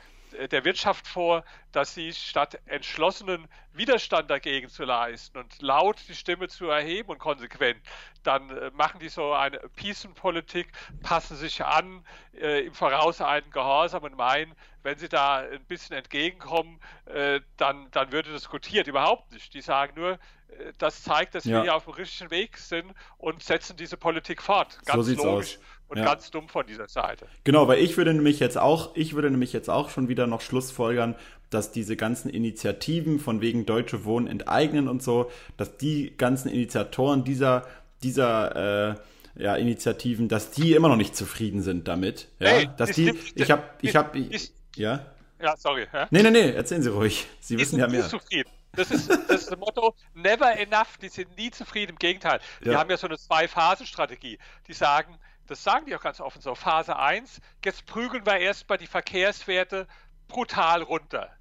der 0.52 0.66
Wirtschaft 0.66 1.08
vor, 1.08 1.44
dass 1.72 1.94
sie 1.94 2.14
statt 2.14 2.60
entschlossenen 2.66 3.48
Widerstand 3.74 4.30
dagegen 4.30 4.70
zu 4.70 4.84
leisten 4.84 5.38
und 5.38 5.62
laut 5.62 5.98
die 6.08 6.16
Stimme 6.16 6.48
zu 6.48 6.68
erheben 6.68 7.10
und 7.10 7.20
konsequent, 7.20 7.80
dann 8.24 8.50
äh, 8.50 8.72
machen 8.72 9.00
die 9.00 9.10
so 9.10 9.34
eine 9.34 9.60
Peace-Politik, 9.76 10.72
passen 11.04 11.36
sich 11.36 11.64
an, 11.64 12.06
äh, 12.34 12.66
im 12.66 12.74
Voraus 12.74 13.22
einen 13.22 13.50
Gehorsam 13.52 14.04
und 14.04 14.16
meinen, 14.16 14.56
wenn 14.84 14.98
sie 14.98 15.10
da 15.10 15.40
ein 15.40 15.66
bisschen 15.66 15.96
entgegenkommen, 15.96 16.80
äh, 17.06 17.42
dann, 17.58 17.90
dann 17.92 18.12
würde 18.12 18.32
diskutiert. 18.32 18.88
Überhaupt 18.88 19.32
nicht. 19.32 19.54
Die 19.54 19.62
sagen 19.62 19.94
nur, 19.96 20.14
äh, 20.14 20.74
das 20.78 21.04
zeigt, 21.04 21.36
dass 21.36 21.46
ja. 21.46 21.58
wir 21.58 21.62
hier 21.64 21.76
auf 21.76 21.86
dem 21.86 21.94
richtigen 21.94 22.32
Weg 22.32 22.58
sind 22.58 22.94
und 23.18 23.44
setzen 23.44 23.78
diese 23.78 23.98
Politik 23.98 24.42
fort. 24.42 24.80
Ganz 24.86 25.08
so 25.08 25.14
logisch. 25.16 25.58
Aus 25.58 25.60
und 25.88 25.98
ja. 25.98 26.06
ganz 26.06 26.32
dumm 26.32 26.50
von 26.50 26.66
dieser 26.66 26.88
Seite. 26.88 27.28
Genau, 27.44 27.68
weil 27.68 27.80
ich 27.80 27.98
würde 27.98 28.14
nämlich 28.14 28.40
jetzt 28.40 28.58
auch, 28.58 28.96
ich 28.96 29.14
würde 29.14 29.30
nämlich 29.30 29.54
jetzt 29.54 29.70
auch 29.70 29.90
schon 29.90 30.08
wieder 30.08 30.28
noch 30.28 30.42
Schlussfolgern, 30.42 31.16
dass 31.50 31.72
diese 31.72 31.96
ganzen 31.96 32.30
Initiativen 32.30 33.20
von 33.20 33.42
wegen 33.42 33.66
Deutsche 33.66 34.04
Wohnen 34.04 34.28
enteignen 34.28 34.88
und 34.88 35.04
so, 35.04 35.32
dass 35.58 35.78
die 35.78 36.16
ganzen 36.18 36.50
Initiatoren 36.50 37.24
dieser, 37.24 37.68
dieser 38.04 38.92
äh, 38.92 38.96
ja, 39.36 39.56
Initiativen, 39.56 40.28
dass 40.28 40.52
die 40.52 40.74
immer 40.74 40.90
noch 40.90 40.96
nicht 40.96 41.16
zufrieden 41.16 41.62
sind 41.62 41.88
damit. 41.88 42.30
Ja, 42.40 42.50
hey, 42.50 42.70
dass 42.78 42.92
die, 42.92 43.14
ich 43.36 43.52
habe, 43.52 43.64
ich 43.82 43.96
habe, 43.96 44.30
ja. 44.76 45.06
Ja, 45.42 45.56
sorry. 45.58 45.86
Ja? 45.94 46.08
Nee, 46.10 46.24
nee, 46.24 46.32
nee, 46.32 46.52
erzählen 46.52 46.82
Sie 46.82 46.90
ruhig. 46.90 47.28
Sie 47.42 47.58
wissen 47.58 47.80
ja 47.80 47.88
mehr. 47.88 48.08
Zufrieden. 48.08 48.50
Das 48.74 48.92
ist, 48.92 49.10
das 49.10 49.42
ist 49.42 49.52
das 49.52 49.60
Motto, 49.60 49.96
never 50.14 50.58
enough. 50.58 50.98
Die 51.02 51.10
sind 51.10 51.38
nie 51.38 51.52
zufrieden. 51.52 51.92
Im 51.92 52.00
Gegenteil. 52.00 52.40
Die 52.64 52.70
ja. 52.70 52.80
haben 52.80 52.90
ja 52.90 52.98
so 52.98 53.08
eine 53.08 53.18
Zwei-Phasen-Strategie. 53.18 54.38
Die 54.68 54.74
sagen, 54.74 55.18
das 55.48 55.64
sagen 55.64 55.86
die 55.86 55.96
auch 55.96 56.02
ganz 56.02 56.20
offen 56.20 56.42
so, 56.42 56.56
Phase 56.56 56.98
1, 56.98 57.42
jetzt 57.64 57.86
prügeln 57.86 58.26
wir 58.26 58.38
erstmal 58.38 58.78
die 58.78 58.88
Verkehrswerte 58.88 59.88
brutal 60.28 60.82
runter. 60.82 61.32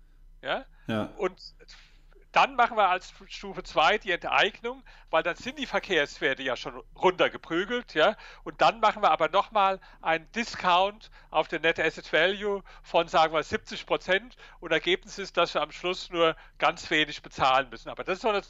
Ja? 0.42 0.64
ja. 0.86 1.04
Und 1.16 1.40
dann 2.34 2.56
machen 2.56 2.76
wir 2.76 2.88
als 2.88 3.12
Stufe 3.28 3.62
2 3.62 3.98
die 3.98 4.10
Enteignung, 4.10 4.82
weil 5.10 5.22
dann 5.22 5.36
sind 5.36 5.56
die 5.56 5.66
Verkehrswerte 5.66 6.42
ja 6.42 6.56
schon 6.56 6.82
runtergeprügelt, 6.96 7.94
ja. 7.94 8.16
Und 8.42 8.60
dann 8.60 8.80
machen 8.80 9.02
wir 9.02 9.12
aber 9.12 9.28
nochmal 9.28 9.78
einen 10.02 10.30
Discount 10.32 11.12
auf 11.30 11.46
den 11.46 11.62
Net 11.62 11.78
Asset 11.78 12.12
Value 12.12 12.64
von, 12.82 13.06
sagen 13.06 13.32
wir, 13.32 13.42
70 13.42 13.86
Prozent. 13.86 14.36
Und 14.58 14.72
Ergebnis 14.72 15.18
ist, 15.18 15.36
dass 15.36 15.54
wir 15.54 15.62
am 15.62 15.70
Schluss 15.70 16.10
nur 16.10 16.34
ganz 16.58 16.90
wenig 16.90 17.22
bezahlen 17.22 17.70
müssen. 17.70 17.88
Aber 17.88 18.02
das 18.02 18.16
ist 18.16 18.22
so 18.22 18.30
eine 18.30 18.42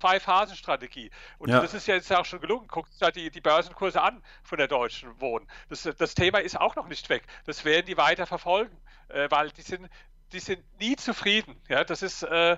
Zwei-Phasen-Strategie. 0.00 1.10
Und 1.38 1.50
ja. 1.50 1.60
das 1.60 1.74
ist 1.74 1.86
ja 1.86 1.94
jetzt 1.94 2.12
auch 2.12 2.24
schon 2.24 2.40
gelungen. 2.40 2.66
Guckt 2.68 2.90
euch 3.02 3.12
die, 3.12 3.30
die 3.30 3.40
Börsenkurse 3.40 4.00
an 4.00 4.22
von 4.42 4.58
der 4.58 4.68
Deutschen 4.68 5.20
Wohnen. 5.20 5.46
Das, 5.68 5.82
das 5.82 6.14
Thema 6.14 6.38
ist 6.38 6.58
auch 6.58 6.76
noch 6.76 6.88
nicht 6.88 7.08
weg. 7.08 7.24
Das 7.44 7.64
werden 7.64 7.86
die 7.86 7.96
weiter 7.96 8.26
verfolgen, 8.26 8.76
äh, 9.08 9.30
weil 9.30 9.50
die 9.50 9.62
sind, 9.62 9.88
die 10.32 10.38
sind 10.38 10.62
nie 10.80 10.96
zufrieden. 10.96 11.56
Ja, 11.68 11.84
das 11.84 12.02
ist, 12.02 12.22
äh, 12.22 12.52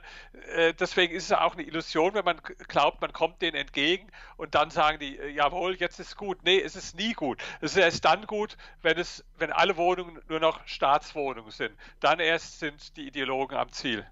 äh, 0.55 0.75
deswegen 0.75 1.15
ist 1.15 1.25
es 1.25 1.33
auch 1.33 1.55
eine 1.55 1.63
Illusion, 1.63 2.15
wenn 2.15 2.25
man 2.25 2.41
glaubt, 2.69 3.01
man 3.01 3.13
kommt 3.13 3.43
denen 3.43 3.57
entgegen 3.57 4.09
und 4.37 4.55
dann 4.55 4.71
sagen 4.71 4.99
die, 4.99 5.19
äh, 5.19 5.29
jawohl, 5.29 5.75
jetzt 5.77 5.99
ist 5.99 6.17
gut. 6.17 6.45
Nee, 6.45 6.61
es 6.61 6.77
ist 6.77 6.97
nie 6.97 7.13
gut. 7.13 7.41
Es 7.61 7.73
ist 7.73 7.79
erst 7.79 8.05
dann 8.05 8.27
gut, 8.27 8.57
wenn 8.83 8.99
es, 8.99 9.25
wenn 9.39 9.53
alle 9.53 9.77
Wohnungen 9.77 10.21
nur 10.29 10.41
noch 10.41 10.67
Staatswohnungen 10.67 11.51
sind. 11.51 11.77
Dann 12.01 12.21
erst 12.21 12.61
sind 12.61 12.97
die 12.97 13.07
Ideologen 13.07 13.57
am 13.57 13.71
Ziel. 13.73 14.07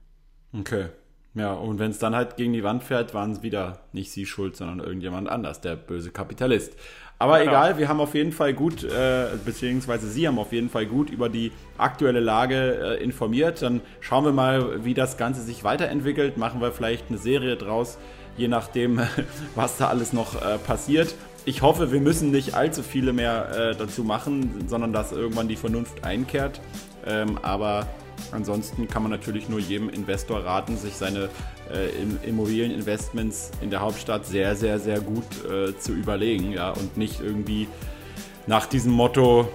Okay. 0.52 0.88
Ja, 1.34 1.52
und 1.52 1.78
wenn 1.78 1.92
es 1.92 1.98
dann 1.98 2.16
halt 2.16 2.36
gegen 2.36 2.52
die 2.52 2.64
Wand 2.64 2.82
fährt, 2.82 3.14
waren 3.14 3.30
es 3.30 3.42
wieder 3.42 3.78
nicht 3.92 4.10
sie 4.10 4.26
schuld, 4.26 4.56
sondern 4.56 4.80
irgendjemand 4.80 5.28
anders, 5.28 5.60
der 5.60 5.76
böse 5.76 6.10
Kapitalist. 6.10 6.76
Aber 7.20 7.38
genau. 7.38 7.50
egal, 7.50 7.78
wir 7.78 7.88
haben 7.88 8.00
auf 8.00 8.14
jeden 8.14 8.32
Fall 8.32 8.54
gut, 8.54 8.82
äh, 8.82 9.26
beziehungsweise 9.44 10.08
Sie 10.08 10.26
haben 10.26 10.38
auf 10.38 10.52
jeden 10.52 10.70
Fall 10.70 10.86
gut 10.86 11.10
über 11.10 11.28
die 11.28 11.52
aktuelle 11.76 12.18
Lage 12.18 12.96
äh, 12.98 13.04
informiert. 13.04 13.60
Dann 13.60 13.82
schauen 14.00 14.24
wir 14.24 14.32
mal, 14.32 14.84
wie 14.84 14.94
das 14.94 15.18
Ganze 15.18 15.42
sich 15.42 15.62
weiterentwickelt. 15.62 16.38
Machen 16.38 16.62
wir 16.62 16.72
vielleicht 16.72 17.10
eine 17.10 17.18
Serie 17.18 17.56
draus, 17.56 17.98
je 18.38 18.48
nachdem, 18.48 19.00
was 19.54 19.76
da 19.76 19.88
alles 19.88 20.14
noch 20.14 20.34
äh, 20.40 20.56
passiert. 20.58 21.14
Ich 21.44 21.62
hoffe, 21.62 21.92
wir 21.92 22.00
müssen 22.00 22.30
nicht 22.30 22.54
allzu 22.54 22.82
viele 22.82 23.12
mehr 23.12 23.50
äh, 23.50 23.76
dazu 23.76 24.02
machen, 24.02 24.64
sondern 24.66 24.94
dass 24.94 25.12
irgendwann 25.12 25.46
die 25.46 25.56
Vernunft 25.56 26.04
einkehrt. 26.04 26.60
Ähm, 27.06 27.38
aber 27.42 27.86
Ansonsten 28.32 28.88
kann 28.88 29.02
man 29.02 29.10
natürlich 29.10 29.48
nur 29.48 29.58
jedem 29.58 29.88
Investor 29.88 30.44
raten, 30.44 30.76
sich 30.76 30.94
seine 30.94 31.28
äh, 31.72 32.26
Immobilieninvestments 32.26 33.50
in 33.60 33.70
der 33.70 33.80
Hauptstadt 33.80 34.26
sehr, 34.26 34.56
sehr, 34.56 34.78
sehr 34.78 35.00
gut 35.00 35.24
äh, 35.44 35.76
zu 35.78 35.92
überlegen 35.92 36.52
ja, 36.52 36.70
und 36.70 36.96
nicht 36.96 37.20
irgendwie 37.20 37.68
nach 38.46 38.66
diesem 38.66 38.92
Motto, 38.92 39.48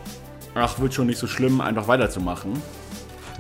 ach, 0.54 0.80
wird 0.80 0.94
schon 0.94 1.08
nicht 1.08 1.20
so 1.20 1.28
schlimm, 1.28 1.62
einfach 1.62 1.88
weiterzumachen. 1.88 2.62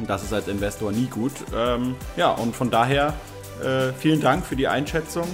Das 0.07 0.23
ist 0.23 0.33
als 0.33 0.47
Investor 0.47 0.91
nie 0.91 1.07
gut. 1.07 1.31
Ähm, 1.55 1.95
ja, 2.17 2.31
und 2.31 2.55
von 2.55 2.69
daher 2.69 3.13
äh, 3.63 3.93
vielen 3.97 4.19
Dank 4.19 4.45
für 4.45 4.55
die 4.55 4.67
Einschätzung 4.67 5.27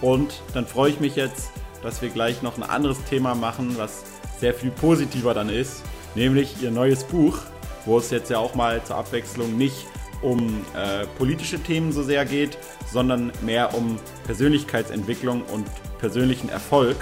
und 0.00 0.42
dann 0.52 0.66
freue 0.66 0.90
ich 0.90 1.00
mich 1.00 1.16
jetzt, 1.16 1.50
dass 1.82 2.00
wir 2.02 2.08
gleich 2.10 2.42
noch 2.42 2.56
ein 2.56 2.62
anderes 2.62 3.02
Thema 3.04 3.34
machen, 3.34 3.74
was 3.76 4.04
sehr 4.38 4.54
viel 4.54 4.70
positiver 4.70 5.34
dann 5.34 5.48
ist, 5.48 5.82
nämlich 6.14 6.62
Ihr 6.62 6.70
neues 6.70 7.04
Buch 7.04 7.38
wo 7.86 7.98
es 7.98 8.10
jetzt 8.10 8.30
ja 8.30 8.38
auch 8.38 8.54
mal 8.54 8.82
zur 8.84 8.96
Abwechslung 8.96 9.56
nicht 9.56 9.86
um 10.22 10.64
äh, 10.74 11.06
politische 11.18 11.58
Themen 11.62 11.92
so 11.92 12.02
sehr 12.02 12.24
geht, 12.24 12.56
sondern 12.90 13.30
mehr 13.42 13.74
um 13.74 13.98
Persönlichkeitsentwicklung 14.26 15.42
und 15.42 15.66
persönlichen 15.98 16.48
Erfolg. 16.48 16.96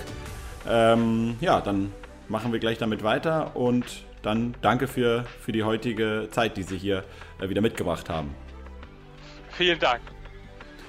Ähm, 0.68 1.37
ja, 1.40 1.61
dann 1.61 1.92
machen 2.29 2.53
wir 2.53 2.59
gleich 2.59 2.79
damit 2.79 3.03
weiter 3.03 3.55
und 3.57 4.05
dann 4.23 4.55
danke 4.62 4.88
für, 4.88 5.25
für 5.40 5.53
die 5.53 5.64
heutige 5.64 6.29
Zeit, 6.31 6.57
die 6.57 6.62
Sie 6.62 6.79
hier 6.79 7.05
äh, 7.40 7.49
wieder 7.49 7.61
mitgebracht 7.61 8.09
haben. 8.09 8.35
Vielen 9.51 9.79
Dank. 9.79 10.01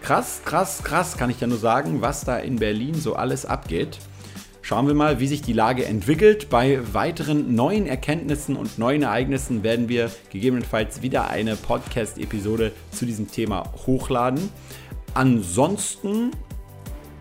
Krass, 0.01 0.41
krass, 0.43 0.83
krass, 0.83 1.17
kann 1.17 1.29
ich 1.29 1.39
ja 1.39 1.47
nur 1.47 1.57
sagen, 1.57 2.01
was 2.01 2.25
da 2.25 2.37
in 2.37 2.57
Berlin 2.57 2.95
so 2.95 3.15
alles 3.15 3.45
abgeht. 3.45 3.99
Schauen 4.65 4.87
wir 4.87 4.93
mal, 4.93 5.19
wie 5.19 5.27
sich 5.27 5.41
die 5.41 5.51
Lage 5.51 5.83
entwickelt. 5.83 6.49
Bei 6.49 6.79
weiteren 6.93 7.53
neuen 7.53 7.85
Erkenntnissen 7.85 8.55
und 8.55 8.79
neuen 8.79 9.03
Ereignissen 9.03 9.61
werden 9.61 9.89
wir 9.89 10.09
gegebenenfalls 10.31 11.01
wieder 11.01 11.29
eine 11.29 11.57
Podcast-Episode 11.57 12.71
zu 12.89 13.05
diesem 13.05 13.29
Thema 13.29 13.65
hochladen. 13.85 14.49
Ansonsten 15.15 16.31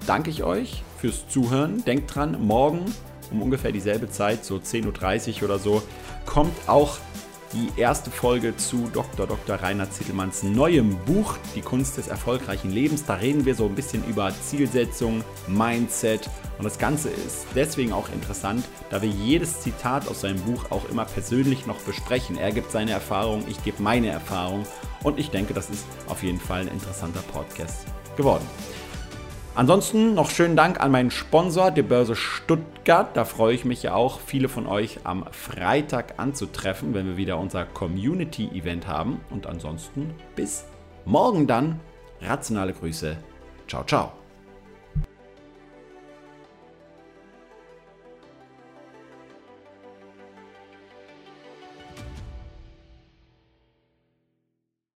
danke 0.06 0.30
ich 0.30 0.44
euch 0.44 0.84
fürs 0.98 1.26
Zuhören. 1.26 1.84
Denkt 1.84 2.14
dran, 2.14 2.36
morgen 2.46 2.84
um 3.32 3.42
ungefähr 3.42 3.72
dieselbe 3.72 4.08
Zeit, 4.08 4.44
so 4.44 4.58
10.30 4.58 5.38
Uhr 5.38 5.42
oder 5.48 5.58
so, 5.58 5.82
kommt 6.24 6.68
auch 6.68 6.98
die 7.52 7.80
erste 7.80 8.10
Folge 8.10 8.56
zu 8.56 8.88
Dr. 8.92 9.26
Dr. 9.26 9.56
Rainer 9.56 9.90
Zittelmanns 9.90 10.42
neuem 10.42 10.96
Buch 11.04 11.36
Die 11.54 11.60
Kunst 11.60 11.96
des 11.96 12.08
erfolgreichen 12.08 12.70
Lebens. 12.70 13.04
Da 13.04 13.14
reden 13.14 13.44
wir 13.44 13.54
so 13.54 13.66
ein 13.66 13.74
bisschen 13.74 14.04
über 14.08 14.32
Zielsetzung, 14.42 15.22
Mindset 15.46 16.28
und 16.58 16.64
das 16.64 16.78
Ganze 16.78 17.08
ist 17.08 17.46
deswegen 17.54 17.92
auch 17.92 18.08
interessant, 18.12 18.64
da 18.90 19.02
wir 19.02 19.08
jedes 19.08 19.60
Zitat 19.60 20.06
aus 20.08 20.20
seinem 20.20 20.40
Buch 20.42 20.70
auch 20.70 20.88
immer 20.88 21.04
persönlich 21.04 21.66
noch 21.66 21.80
besprechen. 21.80 22.38
Er 22.38 22.52
gibt 22.52 22.70
seine 22.70 22.92
Erfahrung, 22.92 23.44
ich 23.48 23.62
gebe 23.64 23.82
meine 23.82 24.08
Erfahrung 24.08 24.64
und 25.02 25.18
ich 25.18 25.30
denke, 25.30 25.54
das 25.54 25.70
ist 25.70 25.84
auf 26.06 26.22
jeden 26.22 26.40
Fall 26.40 26.60
ein 26.60 26.68
interessanter 26.68 27.22
Podcast 27.32 27.86
geworden. 28.16 28.46
Ansonsten 29.54 30.14
noch 30.14 30.30
schönen 30.30 30.56
Dank 30.56 30.80
an 30.80 30.90
meinen 30.90 31.10
Sponsor, 31.10 31.70
die 31.70 31.82
Börse 31.82 32.16
Stuttgart. 32.16 33.14
Da 33.14 33.26
freue 33.26 33.54
ich 33.54 33.66
mich 33.66 33.82
ja 33.82 33.94
auch, 33.94 34.18
viele 34.20 34.48
von 34.48 34.66
euch 34.66 35.00
am 35.04 35.26
Freitag 35.30 36.14
anzutreffen, 36.16 36.94
wenn 36.94 37.06
wir 37.06 37.16
wieder 37.18 37.38
unser 37.38 37.66
Community-Event 37.66 38.86
haben. 38.86 39.20
Und 39.28 39.46
ansonsten 39.46 40.14
bis 40.36 40.64
morgen 41.04 41.46
dann. 41.46 41.80
Rationale 42.22 42.72
Grüße. 42.72 43.16
Ciao, 43.68 43.84
ciao. 43.84 44.21